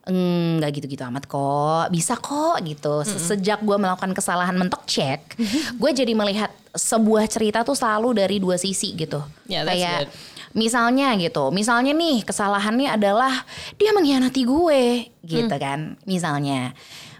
"Mm, 0.07 0.59
nggak 0.59 0.71
gitu-gitu 0.73 1.03
amat 1.05 1.27
kok 1.27 1.91
bisa 1.91 2.15
kok 2.15 2.63
gitu 2.63 3.03
Hmm. 3.03 3.11
sejak 3.11 3.59
gue 3.59 3.75
melakukan 3.75 4.11
kesalahan 4.11 4.55
mentok 4.55 4.87
cek 4.87 5.35
gue 5.81 5.91
jadi 5.93 6.13
melihat 6.13 6.49
sebuah 6.71 7.27
cerita 7.27 7.61
tuh 7.61 7.75
selalu 7.75 8.15
dari 8.15 8.37
dua 8.37 8.55
sisi 8.55 8.95
gitu 8.95 9.19
Yeah, 9.45 9.63
that's 9.63 9.75
kayak 9.75 9.99
good. 10.07 10.11
misalnya 10.55 11.11
gitu 11.17 11.51
misalnya 11.51 11.91
nih 11.91 12.23
kesalahannya 12.23 12.89
adalah 12.89 13.45
dia 13.75 13.91
mengkhianati 13.91 14.43
gue 14.43 14.83
gitu 15.23 15.51
Hmm. 15.51 15.61
kan 15.61 15.81
misalnya 16.03 16.71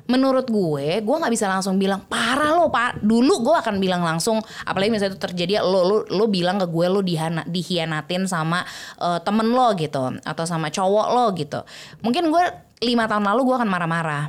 menurut 0.07 0.47
gue 0.47 1.03
gue 1.03 1.17
nggak 1.19 1.35
bisa 1.35 1.51
langsung 1.51 1.77
bilang 1.77 1.99
parah 2.01 2.55
lo 2.55 2.71
pak 2.71 3.03
dulu 3.03 3.43
gue 3.43 3.55
akan 3.57 3.77
bilang 3.77 4.01
langsung 4.01 4.39
apalagi 4.63 4.89
misalnya 4.89 5.13
itu 5.13 5.21
terjadi 5.21 5.59
lo 5.61 5.83
lo 5.83 5.97
lo 6.07 6.25
bilang 6.31 6.57
ke 6.57 6.67
gue 6.67 6.87
lo 6.87 7.03
dihana, 7.03 7.43
dihianatin 7.43 8.31
sama 8.31 8.63
eh, 8.97 9.19
temen 9.21 9.51
lo 9.51 9.75
gitu 9.75 10.15
atau 10.23 10.45
sama 10.47 10.71
cowok 10.71 11.07
lo 11.11 11.25
gitu 11.35 11.59
mungkin 12.01 12.31
gue 12.31 12.45
lima 12.83 13.09
tahun 13.09 13.25
lalu 13.25 13.41
gue 13.47 13.57
akan 13.63 13.71
marah-marah. 13.71 14.25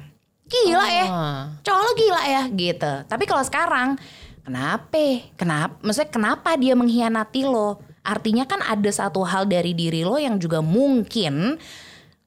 Gila 0.47 0.87
ya. 0.87 1.05
Ah. 1.11 1.43
cowok 1.59 1.81
lo 1.83 1.91
gila 1.99 2.21
ya 2.23 2.41
gitu. 2.47 2.91
Tapi 3.03 3.23
kalau 3.27 3.43
sekarang 3.43 3.99
kenapa? 4.41 5.27
Kenapa? 5.35 5.75
Maksudnya 5.83 6.07
kenapa 6.07 6.55
dia 6.55 6.71
mengkhianati 6.71 7.43
lo? 7.43 7.83
Artinya 7.99 8.47
kan 8.47 8.63
ada 8.63 8.87
satu 8.87 9.19
hal 9.27 9.43
dari 9.43 9.75
diri 9.75 10.07
lo 10.07 10.15
yang 10.15 10.39
juga 10.39 10.63
mungkin 10.63 11.59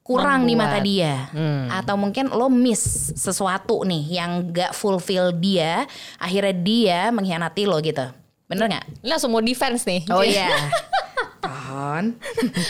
kurang 0.05 0.45
di 0.45 0.53
mata 0.53 0.77
Membuat. 0.77 0.85
dia. 0.85 1.15
Atau 1.73 1.97
mungkin 1.97 2.29
lo 2.29 2.53
miss 2.53 3.15
sesuatu 3.17 3.89
nih 3.89 4.21
yang 4.21 4.53
gak 4.53 4.77
fulfill 4.77 5.33
dia 5.33 5.89
akhirnya 6.21 6.53
dia 6.53 7.01
mengkhianati 7.09 7.65
lo 7.65 7.81
gitu. 7.81 8.05
Bener 8.45 8.69
nggak? 8.69 8.85
Langsung 9.07 9.33
mau 9.33 9.41
defense 9.41 9.87
nih. 9.89 10.05
oh 10.13 10.21
iya 10.21 10.51
Pohon. 11.71 12.05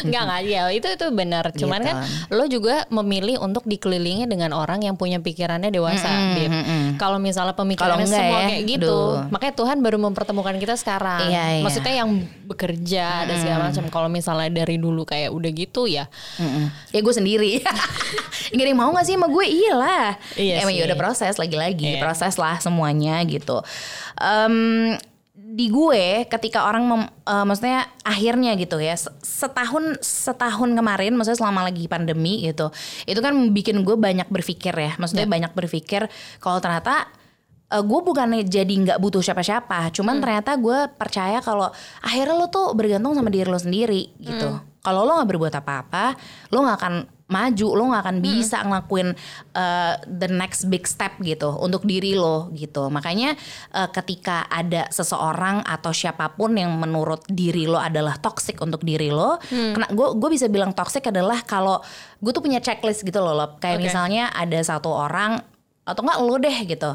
Enggak 0.04 0.22
enggak 0.28 0.40
ya 0.44 0.62
itu 0.68 0.86
itu 0.86 1.06
benar. 1.08 1.44
Cuman 1.50 1.80
Gitu. 1.80 1.88
kan 1.88 1.96
lo 2.30 2.44
juga 2.44 2.84
memilih 2.88 3.40
untuk 3.40 3.64
dikelilingi 3.64 4.28
dengan 4.28 4.52
orang 4.52 4.84
yang 4.84 4.94
punya 4.94 5.16
pikirannya 5.16 5.68
dewasa, 5.68 6.36
Bib. 6.36 6.52
Kalau 6.96 7.16
misalnya 7.16 7.56
pemikirannya 7.56 7.96
Kalau 7.96 8.04
enggak 8.04 8.20
semua 8.20 8.38
ya, 8.38 8.48
kayak 8.50 8.62
gitu, 8.68 8.98
aduh. 9.16 9.32
makanya 9.32 9.54
Tuhan 9.56 9.76
baru 9.80 9.96
mempertemukan 9.98 10.54
kita 10.54 10.76
sekarang. 10.76 11.26
Iya, 11.26 11.44
iya. 11.56 11.64
Maksudnya 11.64 11.94
yang 11.96 12.10
bekerja 12.44 13.06
dan 13.24 13.36
segala 13.40 13.58
macam. 13.66 13.84
Kalau 13.88 14.08
misalnya 14.08 14.50
dari 14.52 14.76
dulu 14.76 15.02
kayak 15.02 15.32
udah 15.32 15.50
gitu 15.50 15.88
ya, 15.88 16.04
Mm-mm. 16.36 16.68
Ya 16.92 17.00
gue 17.00 17.14
sendiri. 17.14 17.52
Gak 18.50 18.58
ada 18.58 18.66
yang 18.66 18.76
mau 18.76 18.90
gak 18.90 19.06
sih 19.06 19.14
sama 19.14 19.30
gue? 19.30 19.46
Iya 19.46 19.72
lah. 19.72 20.06
Iya 20.34 20.54
Emang 20.60 20.74
ya 20.74 20.82
udah 20.84 20.98
proses 20.98 21.38
lagi-lagi. 21.38 21.96
Iya. 21.96 22.02
Proses 22.02 22.34
lah 22.34 22.58
semuanya 22.58 23.22
gitu. 23.22 23.62
Em, 24.18 24.98
di 25.50 25.66
gue 25.66 26.30
ketika 26.30 26.62
orang 26.62 26.86
mem- 26.86 27.10
eh, 27.26 27.42
maksudnya 27.42 27.82
akhirnya 28.06 28.54
gitu 28.54 28.78
ya 28.78 28.94
se- 28.94 29.10
setahun 29.18 29.98
setahun 29.98 30.70
kemarin 30.70 31.18
maksudnya 31.18 31.42
selama 31.42 31.66
lagi 31.66 31.90
pandemi 31.90 32.46
gitu 32.46 32.70
itu 33.02 33.18
kan 33.18 33.34
bikin 33.50 33.82
gue 33.82 33.98
banyak 33.98 34.30
berpikir 34.30 34.70
ya. 34.70 34.94
Maksudnya 34.94 35.26
Ya. 35.26 35.32
banyak 35.32 35.52
berpikir 35.52 36.06
kalau 36.38 36.62
ternyata 36.62 37.10
eh, 37.66 37.82
gue 37.82 38.00
bukannya 38.00 38.46
jadi 38.46 38.70
nggak 38.70 38.98
butuh 38.98 39.20
siapa-siapa 39.20 39.90
cuman 39.90 40.22
ternyata 40.22 40.54
gue 40.54 40.86
percaya 40.94 41.38
kalau 41.38 41.66
akhirnya 42.00 42.34
lo 42.36 42.46
tuh 42.46 42.70
bergantung 42.72 43.12
sama 43.12 43.26
diri 43.28 43.46
lo 43.46 43.58
sendiri 43.58 44.14
gitu. 44.18 44.54
Kalau 44.80 45.02
lo 45.02 45.18
nggak 45.18 45.28
berbuat 45.28 45.54
apa-apa 45.56 46.14
lo 46.48 46.62
nggak 46.62 46.78
akan 46.78 46.94
maju 47.30 47.68
lo 47.78 47.82
nggak 47.94 48.02
akan 48.04 48.18
bisa 48.20 48.58
ngelakuin 48.66 49.14
uh, 49.54 49.94
the 50.04 50.28
next 50.28 50.66
big 50.66 50.84
step 50.84 51.14
gitu 51.22 51.54
untuk 51.62 51.86
diri 51.86 52.18
lo 52.18 52.50
gitu 52.52 52.90
makanya 52.90 53.38
uh, 53.72 53.88
ketika 53.88 54.50
ada 54.50 54.90
seseorang 54.90 55.62
atau 55.62 55.94
siapa 55.94 56.34
pun 56.34 56.58
yang 56.58 56.74
menurut 56.76 57.22
diri 57.30 57.70
lo 57.70 57.78
adalah 57.78 58.18
toxic 58.18 58.58
untuk 58.58 58.82
diri 58.82 59.08
lo 59.08 59.38
kena 59.48 59.86
gue 59.94 60.08
gue 60.18 60.30
bisa 60.34 60.50
bilang 60.50 60.74
toxic 60.74 61.06
adalah 61.06 61.40
kalau 61.46 61.78
gue 62.18 62.30
tuh 62.34 62.42
punya 62.42 62.58
checklist 62.58 63.06
gitu 63.06 63.22
loh 63.22 63.32
Lop. 63.32 63.62
kayak 63.62 63.78
Oke. 63.78 63.86
misalnya 63.88 64.28
ada 64.34 64.58
satu 64.60 64.90
orang 64.90 65.38
atau 65.86 66.02
enggak 66.04 66.18
lo 66.20 66.34
deh 66.36 66.58
gitu 66.66 66.92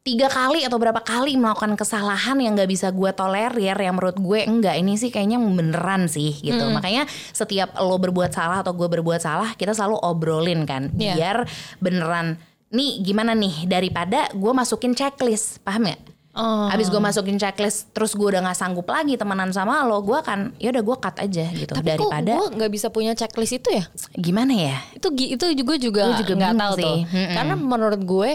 tiga 0.00 0.26
kali 0.26 0.64
atau 0.64 0.76
berapa 0.76 0.96
kali 0.98 1.36
melakukan 1.36 1.76
kesalahan 1.76 2.36
yang 2.36 2.56
nggak 2.56 2.66
bisa 2.66 2.88
gue 2.88 3.10
tolerir 3.12 3.76
yang 3.76 3.92
menurut 3.92 4.16
gue 4.16 4.40
enggak 4.42 4.74
ini 4.74 4.96
sih 4.96 5.08
kayaknya 5.08 5.36
beneran 5.36 6.08
sih 6.08 6.32
gitu 6.34 6.56
Hmm. 6.58 6.72
makanya 6.72 7.04
setiap 7.30 7.76
lo 7.76 7.96
berbuat 7.96 8.30
salah 8.30 8.60
atau 8.60 8.72
gue 8.72 8.88
berbuat 8.90 9.20
salah 9.20 9.52
kita 9.54 9.70
selalu 9.70 10.00
obrolin 10.00 10.64
kan 10.64 10.88
Iya. 10.90 11.14
biar 11.14 11.36
beneran 11.78 12.40
nih 12.70 13.02
gimana 13.02 13.34
nih 13.34 13.66
daripada 13.66 14.32
gue 14.32 14.52
masukin 14.52 14.92
checklist 14.92 15.60
paham 15.60 15.84
ya 15.86 15.98
Oh. 16.30 16.70
Abis 16.70 16.86
gue 16.86 17.02
masukin 17.02 17.34
checklist 17.36 17.90
terus 17.90 18.14
gue 18.14 18.22
udah 18.24 18.38
nggak 18.40 18.54
sanggup 18.54 18.86
lagi 18.86 19.18
temenan 19.18 19.50
sama 19.50 19.82
lo 19.82 19.98
gue 19.98 20.14
akan 20.14 20.54
ya 20.56 20.70
udah 20.70 20.78
gue 20.80 20.96
cut 20.96 21.16
aja 21.18 21.42
gitu 21.50 21.74
tapi 21.74 21.90
daripada 21.90 22.38
gue 22.38 22.54
nggak 22.54 22.70
bisa 22.70 22.86
punya 22.86 23.12
checklist 23.12 23.58
itu 23.58 23.66
ya? 23.68 23.82
gimana 24.14 24.54
ya 24.54 24.78
Itu 24.94 25.10
itu 25.10 25.42
juga 25.58 25.74
juga 25.74 26.02
Gue 26.06 26.22
juga 26.22 26.32
nggak 26.38 26.54
tahu 26.54 26.74
sih. 26.78 26.86
tuh. 26.86 26.96
Mm-mm. 27.10 27.34
Karena 27.34 27.54
menurut 27.58 28.00
gue 28.00 28.30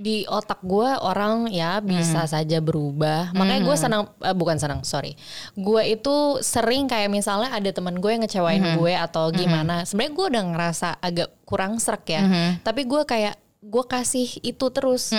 di 0.00 0.24
otak 0.24 0.58
gue 0.60 0.88
orang 0.96 1.46
ya 1.46 1.78
bisa 1.78 2.24
saja 2.26 2.58
berubah. 2.58 3.30
Makanya 3.32 3.60
gue 3.62 3.76
senang 3.78 4.02
eh, 4.18 4.32
bukan 4.32 4.56
senang, 4.56 4.80
sorry. 4.80 5.12
Gue 5.52 5.84
itu 5.86 6.10
sering 6.40 6.88
kayak 6.88 7.06
misalnya 7.06 7.52
ada 7.52 7.68
teman 7.68 7.94
gue 7.94 8.08
yang 8.08 8.24
ngecewain 8.24 8.40
gue 8.74 8.92
atau 8.96 9.28
gimana. 9.30 9.84
Sebenarnya 9.84 10.12
gue 10.12 10.26
udah 10.30 10.44
ngerasa 10.48 10.88
agak 10.98 11.28
kurang 11.44 11.76
serak 11.76 12.02
ya. 12.06 12.24
Tapi 12.58 12.82
gue 12.82 13.02
kayak 13.04 13.36
gue 13.60 13.84
kasih 13.84 14.40
itu 14.40 14.66
terus. 14.70 15.12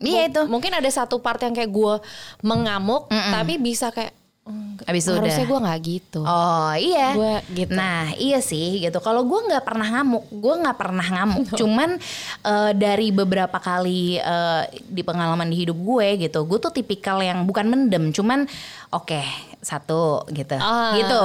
iya 0.00 0.26
Mu- 0.26 0.28
itu 0.28 0.40
Mungkin 0.44 0.74
ada 0.74 0.88
satu 0.88 1.18
part 1.18 1.38
yang 1.38 1.54
kayak 1.54 1.70
gue 1.70 1.94
mengamuk, 2.42 3.06
tapi 3.32 3.54
bisa 3.56 3.88
kayak 3.88 4.10
"Mm, 4.48 4.88
Abis 4.88 5.02
itu 5.04 5.12
harusnya 5.12 5.44
gue 5.44 5.58
nggak 5.60 5.80
gitu. 5.84 6.20
Oh 6.24 6.72
iya. 6.72 7.08
Gue 7.12 7.34
gitu. 7.52 7.72
Nah 7.76 8.16
iya 8.16 8.40
sih 8.40 8.80
gitu. 8.80 8.98
Kalau 9.04 9.22
gue 9.28 9.40
nggak 9.52 9.64
pernah 9.64 9.86
ngamuk, 10.00 10.24
gue 10.32 10.54
nggak 10.64 10.78
pernah 10.80 11.06
ngamuk. 11.06 11.52
Cuman 11.60 11.90
eh, 12.48 12.72
dari 12.72 13.12
beberapa 13.12 13.60
kali 13.60 14.16
eh, 14.16 14.62
di 14.88 15.02
pengalaman 15.04 15.52
di 15.52 15.68
hidup 15.68 15.76
gue 15.76 16.28
gitu, 16.28 16.48
gue 16.48 16.58
tuh 16.58 16.72
tipikal 16.72 17.20
yang 17.20 17.44
bukan 17.44 17.68
mendem, 17.68 18.08
cuman 18.10 18.48
oke 18.88 19.20
satu 19.58 20.22
gitu, 20.30 20.54
Ah, 20.54 20.94
gitu. 20.94 21.20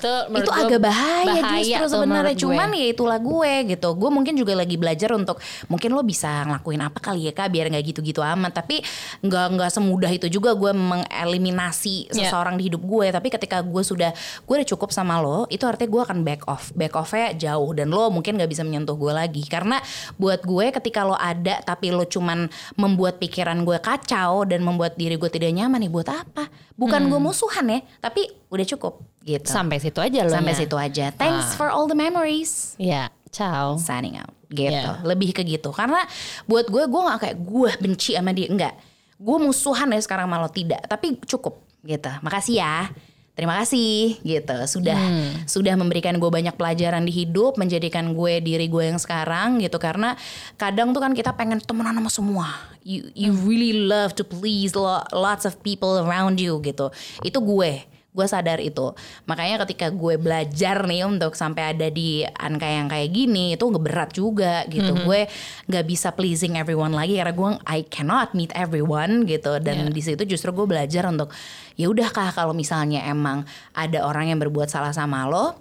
Itu 0.00 0.12
itu 0.34 0.50
agak 0.50 0.80
bahaya, 0.80 1.36
bahaya 1.36 1.60
justru 1.60 1.84
sebenarnya. 1.92 2.08
menurut 2.08 2.32
gue. 2.32 2.42
Cuman 2.42 2.68
ya 2.72 2.86
itulah 2.88 3.18
gue 3.18 3.52
gitu. 3.70 3.88
Gue 3.92 4.10
mungkin 4.10 4.34
juga 4.34 4.52
lagi 4.54 4.76
belajar 4.76 5.12
untuk 5.12 5.36
mungkin 5.68 5.92
lo 5.92 6.00
bisa 6.00 6.48
ngelakuin 6.48 6.80
apa 6.80 6.98
kali 6.98 7.28
ya 7.28 7.32
kak 7.32 7.48
biar 7.48 7.68
nggak 7.68 7.84
gitu-gitu 7.90 8.20
amat. 8.20 8.56
Tapi 8.56 8.80
nggak 9.20 9.46
nggak 9.54 9.70
semudah 9.70 10.08
itu 10.08 10.26
juga 10.28 10.52
gue 10.52 10.72
mengeliminasi 10.72 12.10
Ya. 12.10 12.26
seseorang 12.26 12.56
di 12.56 12.68
hidup 12.68 12.82
gue. 12.82 13.06
Tapi 13.08 13.28
ketika 13.28 13.60
gue 13.60 13.82
sudah 13.82 14.10
gue 14.16 14.54
udah 14.54 14.68
cukup 14.68 14.90
sama 14.90 15.18
lo, 15.18 15.44
itu 15.48 15.64
artinya 15.64 15.90
gue 15.90 16.02
akan 16.02 16.18
back 16.22 16.42
off. 16.46 16.72
Back 16.72 16.94
offnya 16.94 17.32
jauh 17.34 17.70
dan 17.72 17.88
lo 17.88 18.08
mungkin 18.08 18.36
nggak 18.36 18.50
bisa 18.50 18.62
menyentuh 18.62 18.96
gue 18.96 19.12
lagi. 19.12 19.44
Karena 19.44 19.78
buat 20.16 20.42
gue 20.42 20.72
ketika 20.72 21.04
lo 21.04 21.14
ada 21.14 21.60
tapi 21.60 21.90
lo 21.90 22.04
cuman 22.04 22.48
membuat 22.74 23.16
pikiran 23.16 23.62
gue 23.62 23.78
kacau 23.78 24.44
dan 24.44 24.60
membuat 24.60 24.96
diri 24.96 25.14
gue 25.14 25.28
tidak 25.28 25.52
nyaman 25.52 25.80
nih 25.80 25.92
buat 25.92 26.08
apa? 26.08 26.48
Bukan 26.74 27.06
gue 27.06 27.20
musuhan 27.22 27.70
ya, 27.70 27.83
tapi 27.98 28.26
udah 28.50 28.66
cukup 28.76 29.00
gitu. 29.24 29.48
sampai 29.48 29.80
situ 29.80 29.98
aja 29.98 30.24
loh. 30.26 30.34
Sampai 30.34 30.54
ya. 30.54 30.60
situ 30.64 30.76
aja. 30.76 31.04
Thanks 31.14 31.56
for 31.56 31.68
all 31.70 31.88
the 31.88 31.96
memories. 31.96 32.76
Ya, 32.76 33.10
ciao. 33.32 33.80
Signing 33.80 34.20
out. 34.20 34.32
Gitu. 34.50 34.70
Yeah. 34.70 35.02
Lebih 35.02 35.34
ke 35.34 35.42
gitu. 35.42 35.74
Karena 35.74 36.04
buat 36.46 36.70
gue, 36.70 36.84
gue 36.86 37.02
gak 37.08 37.20
kayak 37.20 37.36
gue 37.42 37.70
benci 37.82 38.14
sama 38.14 38.30
dia. 38.30 38.46
Enggak. 38.46 38.74
Gue 39.18 39.38
musuhan 39.40 39.90
ya 39.90 40.00
sekarang 40.02 40.30
malah 40.30 40.50
tidak. 40.50 40.84
Tapi 40.86 41.18
cukup 41.26 41.64
gitu. 41.82 42.10
Makasih 42.22 42.62
ya. 42.62 42.90
Terima 43.34 43.60
kasih 43.62 44.18
gitu. 44.22 44.58
Sudah 44.66 44.98
hmm. 44.98 45.46
sudah 45.50 45.74
memberikan 45.74 46.16
gue 46.16 46.30
banyak 46.30 46.54
pelajaran 46.54 47.02
di 47.04 47.12
hidup 47.12 47.58
menjadikan 47.58 48.14
gue 48.14 48.40
diri 48.40 48.66
gue 48.70 48.84
yang 48.94 48.98
sekarang 48.98 49.62
gitu. 49.62 49.76
Karena 49.78 50.14
kadang 50.58 50.94
tuh 50.94 51.02
kan 51.02 51.12
kita 51.12 51.34
pengen 51.34 51.58
temenan 51.62 51.98
sama 51.98 52.10
semua. 52.10 52.48
You 52.86 53.10
you 53.12 53.34
really 53.44 53.86
love 53.86 54.14
to 54.18 54.24
please 54.24 54.72
lots 55.12 55.44
of 55.44 55.58
people 55.66 56.02
around 56.02 56.38
you 56.38 56.62
gitu. 56.62 56.94
Itu 57.26 57.42
gue 57.42 57.93
gue 58.14 58.26
sadar 58.30 58.62
itu. 58.62 58.94
Makanya 59.26 59.66
ketika 59.66 59.90
gue 59.90 60.14
belajar 60.14 60.86
nih 60.86 61.02
untuk 61.02 61.34
sampai 61.34 61.74
ada 61.74 61.90
di 61.90 62.22
angka 62.22 62.68
yang 62.70 62.86
kayak 62.86 63.10
gini 63.10 63.58
itu 63.58 63.66
berat 63.74 64.14
juga 64.14 64.62
gitu. 64.70 64.94
Mm 64.94 64.98
-hmm. 65.02 65.06
gue 65.10 65.20
nggak 65.66 65.84
bisa 65.84 66.08
pleasing 66.14 66.54
everyone 66.54 66.94
lagi 66.94 67.18
karena 67.18 67.34
gue 67.34 67.50
I 67.66 67.82
cannot 67.90 68.30
meet 68.38 68.54
everyone 68.54 69.26
gitu. 69.26 69.58
Dan 69.58 69.90
yeah. 69.90 69.92
di 69.92 70.02
situ 70.02 70.22
justru 70.22 70.54
gue 70.54 70.62
belajar 70.62 71.10
untuk 71.10 71.34
ya 71.74 71.90
udah 71.90 72.08
kah 72.14 72.30
kalau 72.30 72.54
misalnya 72.54 73.02
emang 73.02 73.42
ada 73.74 74.06
orang 74.06 74.30
yang 74.30 74.38
berbuat 74.38 74.70
salah 74.70 74.94
sama 74.94 75.26
lo 75.26 75.58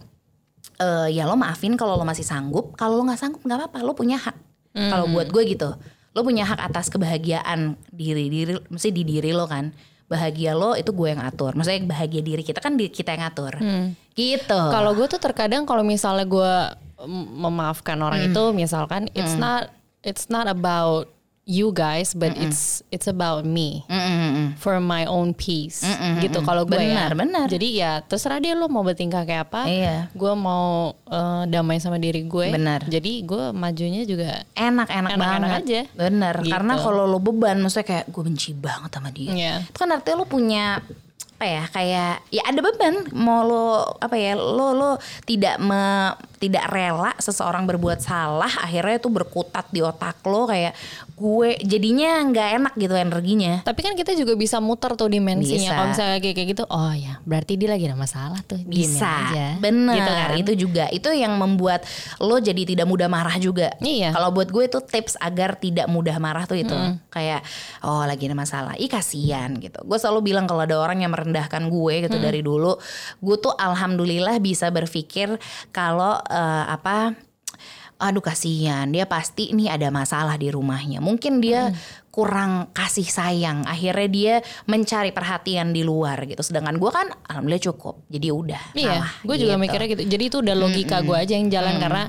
uh, 0.77 1.09
ya 1.09 1.25
lo 1.25 1.33
maafin 1.33 1.73
kalau 1.73 1.97
lo 1.97 2.05
masih 2.05 2.23
sanggup. 2.23 2.77
Kalau 2.77 3.01
lo 3.01 3.09
nggak 3.09 3.17
sanggup 3.17 3.41
nggak 3.41 3.65
apa-apa. 3.65 3.79
Lo 3.81 3.97
punya 3.97 4.21
hak. 4.21 4.37
Mm. 4.73 4.89
kalau 4.89 5.05
buat 5.09 5.29
gue 5.33 5.43
gitu. 5.57 5.69
Lo 6.13 6.21
punya 6.21 6.45
hak 6.45 6.69
atas 6.69 6.93
kebahagiaan 6.93 7.77
diri 7.89 8.29
diri 8.29 8.53
mesti 8.69 8.93
di 8.93 9.01
diri 9.01 9.33
lo 9.33 9.49
kan 9.49 9.73
bahagia 10.13 10.53
lo 10.53 10.77
itu 10.77 10.93
gue 10.93 11.09
yang 11.09 11.25
atur. 11.25 11.57
Maksudnya 11.57 11.89
bahagia 11.89 12.21
diri 12.21 12.45
kita 12.45 12.61
kan 12.61 12.77
kita 12.77 13.17
yang 13.17 13.25
atur. 13.25 13.57
Hmm. 13.57 13.97
Gitu. 14.13 14.61
Kalau 14.69 14.93
gue 14.93 15.09
tuh 15.09 15.17
terkadang 15.17 15.65
kalau 15.65 15.81
misalnya 15.81 16.29
gue 16.29 16.53
memaafkan 17.09 17.97
orang 17.99 18.21
hmm. 18.23 18.29
itu 18.31 18.43
misalkan 18.53 19.09
it's 19.17 19.33
hmm. 19.35 19.43
not 19.43 19.63
it's 20.05 20.29
not 20.29 20.45
about 20.45 21.09
you 21.43 21.75
guys 21.75 22.15
but 22.15 22.31
mm 22.31 22.39
-mm. 22.39 22.45
it's 22.47 22.79
it's 22.87 23.07
about 23.11 23.43
me 23.43 23.83
mm 23.91 23.99
-mm. 23.99 24.47
for 24.55 24.79
my 24.79 25.03
own 25.03 25.35
peace 25.35 25.83
mm 25.83 25.91
-mm. 25.91 26.13
gitu 26.23 26.39
kalau 26.39 26.63
gue 26.63 26.79
benar, 26.79 27.11
ya 27.11 27.19
benar 27.19 27.45
jadi 27.51 27.67
ya 27.75 27.91
terserah 27.99 28.39
dia 28.39 28.55
lo 28.55 28.71
mau 28.71 28.79
bertingkah 28.79 29.27
kayak 29.27 29.51
apa 29.51 29.67
iya. 29.67 30.07
gue 30.15 30.33
mau 30.39 30.95
uh, 31.11 31.43
damai 31.43 31.83
sama 31.83 31.99
diri 31.99 32.23
gue 32.23 32.47
benar 32.47 32.87
jadi 32.87 33.27
gue 33.27 33.51
majunya 33.51 34.07
juga 34.07 34.47
enak 34.55 34.87
enak, 34.87 35.11
enak 35.13 35.19
banget 35.19 35.39
enak 35.39 35.51
aja 35.59 35.81
benar 35.91 36.35
gitu. 36.39 36.53
karena 36.55 36.73
kalau 36.79 37.03
lo 37.03 37.19
beban 37.19 37.59
maksudnya 37.59 37.87
kayak 37.91 38.05
gue 38.07 38.23
benci 38.23 38.55
banget 38.55 38.89
sama 38.95 39.09
dia 39.11 39.31
yeah. 39.35 39.57
itu 39.67 39.77
kan 39.77 39.91
artinya 39.91 40.23
lo 40.23 40.25
punya 40.25 40.79
apa 41.43 41.45
ya 41.51 41.63
kayak 41.75 42.13
ya 42.31 42.41
ada 42.47 42.59
beban 42.63 42.95
mau 43.11 43.43
lo 43.43 43.99
apa 43.99 44.15
ya 44.15 44.31
lo 44.39 44.71
lo 44.71 44.91
tidak 45.27 45.59
me, 45.59 46.15
tidak 46.43 46.67
rela 46.67 47.15
seseorang 47.23 47.63
berbuat 47.63 48.03
salah 48.03 48.51
akhirnya 48.59 48.99
itu 48.99 49.07
berkutat 49.07 49.71
di 49.71 49.79
otak 49.79 50.19
lo 50.27 50.43
kayak 50.43 50.75
gue 51.13 51.49
jadinya 51.63 52.19
nggak 52.25 52.49
enak 52.59 52.73
gitu 52.75 52.95
energinya. 52.97 53.53
Tapi 53.61 53.79
kan 53.85 53.93
kita 53.93 54.17
juga 54.17 54.33
bisa 54.33 54.57
muter 54.57 54.97
tuh 54.97 55.07
dimensinya. 55.07 55.71
Kalau 55.71 55.87
misalnya 55.93 56.17
kayak, 56.19 56.35
kayak 56.35 56.49
gitu, 56.57 56.63
oh 56.67 56.93
ya 56.93 57.21
berarti 57.23 57.53
dia 57.55 57.69
lagi 57.69 57.85
ada 57.85 57.95
masalah 57.95 58.41
tuh. 58.43 58.59
Bisa, 58.65 59.31
aja. 59.31 59.55
bener. 59.61 59.95
Gitu 60.01 60.11
kan? 60.11 60.29
Itu 60.35 60.51
juga 60.57 60.85
itu 60.89 61.09
yang 61.13 61.37
membuat 61.37 61.85
lo 62.17 62.41
jadi 62.41 62.65
tidak 62.65 62.89
mudah 62.89 63.07
marah 63.07 63.37
juga. 63.37 63.71
Iya. 63.79 64.11
Kalau 64.11 64.33
buat 64.33 64.49
gue 64.49 64.65
itu 64.65 64.79
tips 64.81 65.15
agar 65.21 65.55
tidak 65.55 65.85
mudah 65.87 66.17
marah 66.17 66.49
tuh 66.49 66.57
itu 66.57 66.73
mm. 66.73 67.13
kayak 67.13 67.45
oh 67.85 68.03
lagi 68.03 68.25
ada 68.25 68.35
masalah, 68.35 68.73
ih 68.75 68.89
kasihan 68.89 69.53
gitu. 69.61 69.79
Gue 69.85 70.01
selalu 70.01 70.33
bilang 70.33 70.49
kalau 70.49 70.65
ada 70.65 70.75
orang 70.81 71.05
yang 71.05 71.13
merendahkan 71.13 71.69
gue 71.69 72.09
gitu 72.09 72.17
mm. 72.17 72.25
dari 72.25 72.41
dulu, 72.41 72.73
gue 73.21 73.35
tuh 73.37 73.53
alhamdulillah 73.53 74.41
bisa 74.41 74.67
berpikir 74.73 75.37
kalau 75.69 76.17
uh, 76.33 76.65
apa 76.73 77.13
aduh 78.03 78.19
kasihan 78.19 78.89
dia 78.91 79.07
pasti 79.07 79.55
nih 79.55 79.71
ada 79.71 79.87
masalah 79.87 80.35
di 80.35 80.51
rumahnya 80.51 80.99
mungkin 80.99 81.39
dia 81.39 81.71
hmm. 81.71 82.11
kurang 82.11 82.73
kasih 82.75 83.07
sayang 83.07 83.63
akhirnya 83.63 84.09
dia 84.11 84.35
mencari 84.67 85.15
perhatian 85.15 85.71
di 85.71 85.87
luar 85.87 86.19
gitu 86.27 86.43
sedangkan 86.43 86.75
gue 86.81 86.91
kan 86.91 87.07
alhamdulillah 87.31 87.63
cukup 87.63 88.03
jadi 88.11 88.27
udah 88.35 88.63
iya 88.75 89.07
gue 89.23 89.35
juga 89.39 89.55
gitu. 89.55 89.63
mikirnya 89.63 89.87
gitu 89.95 90.03
jadi 90.03 90.23
itu 90.27 90.37
udah 90.43 90.55
logika 90.57 90.99
hmm, 90.99 91.07
gue 91.07 91.17
aja 91.17 91.33
yang 91.37 91.47
jalan 91.47 91.75
hmm. 91.79 91.83
karena 91.85 92.03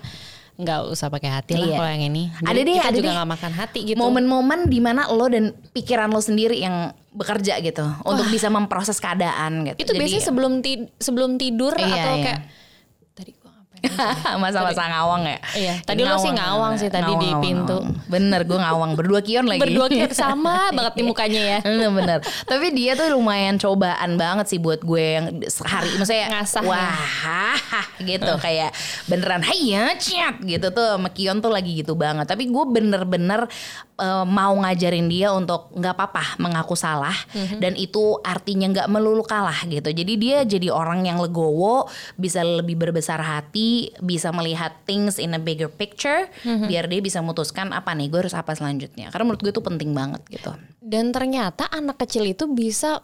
nggak 0.54 0.80
usah 0.86 1.10
pakai 1.10 1.30
hati 1.34 1.58
lah 1.58 1.66
iya. 1.66 1.76
kalau 1.82 1.90
yang 1.90 2.04
ini. 2.14 2.30
Jadi 2.30 2.46
ada 2.46 2.60
deh, 2.62 2.74
kita 2.78 2.86
ada 2.86 2.94
juga 2.94 3.10
deh. 3.10 3.18
gak 3.18 3.30
makan 3.34 3.52
hati 3.58 3.80
gitu. 3.90 3.98
Momen-momen 3.98 4.60
di 4.70 4.78
mana 4.78 5.10
lo 5.10 5.26
dan 5.26 5.50
pikiran 5.74 6.14
lo 6.14 6.22
sendiri 6.22 6.62
yang 6.62 6.94
bekerja 7.10 7.58
gitu 7.58 7.82
Wah. 7.82 8.06
untuk 8.06 8.30
bisa 8.30 8.46
memproses 8.54 9.02
keadaan 9.02 9.66
gitu. 9.66 9.82
Itu 9.82 9.92
Jadi, 9.94 9.98
biasanya 9.98 10.24
sebelum 10.30 10.52
ti 10.62 10.86
sebelum 11.02 11.42
tidur 11.42 11.74
iya, 11.74 11.90
atau 11.90 12.14
iya. 12.14 12.22
kayak 12.22 12.40
Masa-masa 14.42 14.82
ngawang 14.90 15.22
ya. 15.26 15.38
Iya. 15.54 15.74
Tadi 15.84 16.02
ngawang, 16.02 16.20
lo 16.20 16.24
sih 16.24 16.32
ngawang 16.32 16.74
sih 16.80 16.88
tadi 16.90 17.12
ngawang, 17.12 17.22
di 17.22 17.30
pintu. 17.42 17.78
Ngawang. 17.82 18.10
Bener, 18.10 18.40
gue 18.46 18.58
ngawang 18.58 18.90
berdua 18.94 19.20
kion 19.20 19.46
lagi. 19.46 19.60
Berdua 19.62 19.86
kion 19.90 20.12
sama 20.26 20.70
banget 20.70 20.92
nih 21.00 21.04
mukanya 21.04 21.42
ya. 21.42 21.58
Bener 21.64 21.90
bener. 21.98 22.18
Tapi 22.22 22.66
dia 22.72 22.92
tuh 22.94 23.12
lumayan 23.14 23.56
cobaan 23.58 24.16
banget 24.16 24.46
sih 24.50 24.58
buat 24.62 24.80
gue 24.82 25.04
yang 25.20 25.26
sehari, 25.48 25.90
maksudnya 25.98 26.40
ngasah. 26.40 26.62
Ya. 26.62 26.70
Wah, 26.70 27.86
gitu 28.00 28.32
kayak 28.40 28.70
beneran 29.06 29.42
hai 29.44 29.60
ya 29.74 29.94
chat 29.96 30.40
gitu 30.42 30.70
tuh 30.72 30.96
sama 30.96 31.10
Kion 31.10 31.38
tuh 31.40 31.50
lagi 31.52 31.82
gitu 31.82 31.94
banget. 31.98 32.28
Tapi 32.28 32.48
gue 32.48 32.64
bener-bener 32.68 33.46
uh, 33.98 34.24
mau 34.26 34.54
ngajarin 34.58 35.06
dia 35.06 35.30
untuk 35.34 35.70
nggak 35.74 35.94
apa-apa 35.94 36.38
mengaku 36.42 36.74
salah 36.74 37.14
mm-hmm. 37.34 37.58
dan 37.62 37.72
itu 37.78 38.18
artinya 38.22 38.70
nggak 38.70 38.88
melulu 38.90 39.22
kalah 39.26 39.66
gitu. 39.66 39.90
Jadi 39.90 40.12
dia 40.18 40.38
jadi 40.46 40.70
orang 40.70 41.06
yang 41.06 41.18
legowo, 41.18 41.86
bisa 42.18 42.42
lebih 42.42 42.78
berbesar 42.78 43.18
hati, 43.22 43.73
bisa 44.02 44.30
melihat 44.34 44.74
things 44.84 45.16
in 45.16 45.32
a 45.36 45.40
bigger 45.40 45.70
picture, 45.70 46.26
mm-hmm. 46.42 46.66
biar 46.66 46.84
dia 46.90 47.00
bisa 47.00 47.18
memutuskan 47.20 47.70
apa 47.72 47.92
nih 47.92 48.10
gue 48.10 48.26
harus 48.26 48.36
apa 48.36 48.52
selanjutnya. 48.54 49.10
Karena 49.10 49.24
menurut 49.30 49.42
gue 49.42 49.52
itu 49.52 49.62
penting 49.62 49.90
banget 49.92 50.22
gitu. 50.30 50.52
Dan 50.80 51.10
ternyata 51.14 51.68
anak 51.70 52.00
kecil 52.00 52.28
itu 52.28 52.48
bisa 52.50 53.02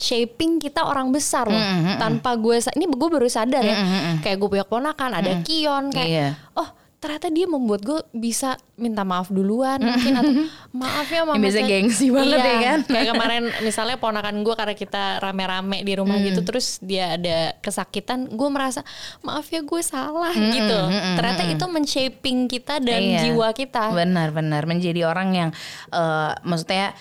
shaping 0.00 0.56
kita 0.56 0.88
orang 0.88 1.12
besar 1.12 1.44
loh 1.44 1.60
mm 1.60 1.78
-hmm. 1.84 1.96
tanpa 2.00 2.32
gue 2.40 2.56
ini 2.74 2.88
gue 2.88 3.08
baru 3.12 3.28
sadar 3.28 3.60
ya 3.60 3.76
mm 3.76 3.86
-hmm. 3.86 4.14
kayak 4.24 4.36
gue 4.40 4.48
punya 4.48 4.64
ponakan 4.64 5.12
ada 5.12 5.36
mm. 5.36 5.44
Kion 5.44 5.92
kayak 5.92 6.08
yeah. 6.08 6.32
oh 6.56 6.64
ternyata 7.02 7.34
dia 7.34 7.50
membuat 7.50 7.82
gue 7.82 7.98
bisa 8.14 8.54
minta 8.78 9.02
maaf 9.02 9.26
duluan 9.26 9.82
mungkin 9.82 10.14
atau 10.14 10.32
maaf 10.86 11.10
ya 11.10 11.26
mama 11.26 11.42
bisa 11.42 11.58
gengsi 11.66 12.14
banget 12.14 12.38
iya, 12.38 12.46
ya 12.46 12.56
kan? 12.62 12.78
Kayak 12.86 13.06
kemarin 13.18 13.42
misalnya 13.66 13.98
ponakan 13.98 14.46
gue 14.46 14.54
karena 14.54 14.74
kita 14.78 15.18
rame-rame 15.18 15.82
di 15.82 15.92
rumah 15.98 16.22
hmm. 16.22 16.26
gitu 16.30 16.40
terus 16.46 16.78
dia 16.78 17.18
ada 17.18 17.58
kesakitan 17.58 18.30
gue 18.30 18.48
merasa 18.54 18.86
maaf 19.26 19.50
ya 19.50 19.66
gue 19.66 19.82
salah 19.82 20.30
hmm, 20.30 20.52
gitu. 20.54 20.78
hmm, 20.78 21.14
ternyata 21.18 21.42
itu 21.50 21.64
men-shaping 21.66 22.46
kita 22.46 22.78
dan 22.78 23.02
iya. 23.02 23.26
jiwa 23.26 23.50
kita. 23.50 23.90
Benar-benar 23.90 24.62
menjadi 24.70 25.02
orang 25.02 25.34
yang 25.34 25.50
uh, 25.90 26.38
maksudnya 26.46 26.94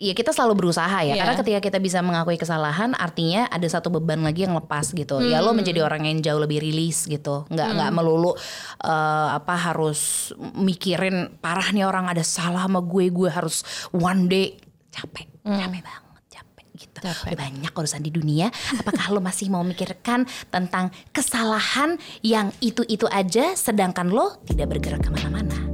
ya 0.00 0.16
kita 0.16 0.32
selalu 0.32 0.64
berusaha 0.64 1.04
ya 1.04 1.12
yeah. 1.12 1.16
karena 1.20 1.36
ketika 1.36 1.60
kita 1.60 1.78
bisa 1.78 2.00
mengakui 2.00 2.40
kesalahan 2.40 2.96
artinya 2.96 3.44
ada 3.52 3.68
satu 3.68 3.92
beban 3.92 4.24
lagi 4.24 4.48
yang 4.48 4.56
lepas 4.56 4.96
gitu 4.96 5.20
hmm. 5.20 5.28
ya 5.28 5.44
lo 5.44 5.52
hmm. 5.52 5.60
menjadi 5.60 5.84
orang 5.84 6.08
yang 6.08 6.24
jauh 6.24 6.40
lebih 6.40 6.64
rilis 6.64 7.04
gitu 7.04 7.44
nggak 7.52 7.68
hmm. 7.68 7.76
nggak 7.76 7.90
melulu 7.92 8.32
uh, 8.32 9.28
apa 9.36 9.54
harus 9.60 10.32
mikirin 10.56 11.36
parah 11.44 11.68
nih 11.76 11.84
orang 11.84 12.08
ada 12.08 12.24
salah 12.24 12.64
sama 12.64 12.80
gue 12.80 13.12
gue 13.12 13.28
harus 13.28 13.60
one 13.92 14.24
day 14.24 14.56
capek 14.88 15.28
hmm. 15.44 15.60
capek 15.60 15.80
banget 15.84 16.24
capek 16.32 16.66
gitu 16.80 16.98
capek. 17.04 17.36
banyak 17.36 17.72
urusan 17.76 18.00
di 18.00 18.08
dunia 18.08 18.48
apakah 18.80 19.04
lo 19.12 19.20
masih 19.20 19.52
mau 19.52 19.60
mikirkan 19.60 20.24
tentang 20.48 20.88
kesalahan 21.12 22.00
yang 22.24 22.48
itu 22.64 22.80
itu 22.88 23.04
aja 23.12 23.52
sedangkan 23.52 24.08
lo 24.08 24.40
tidak 24.48 24.72
bergerak 24.72 25.04
ke 25.04 25.12
mana-mana 25.12 25.69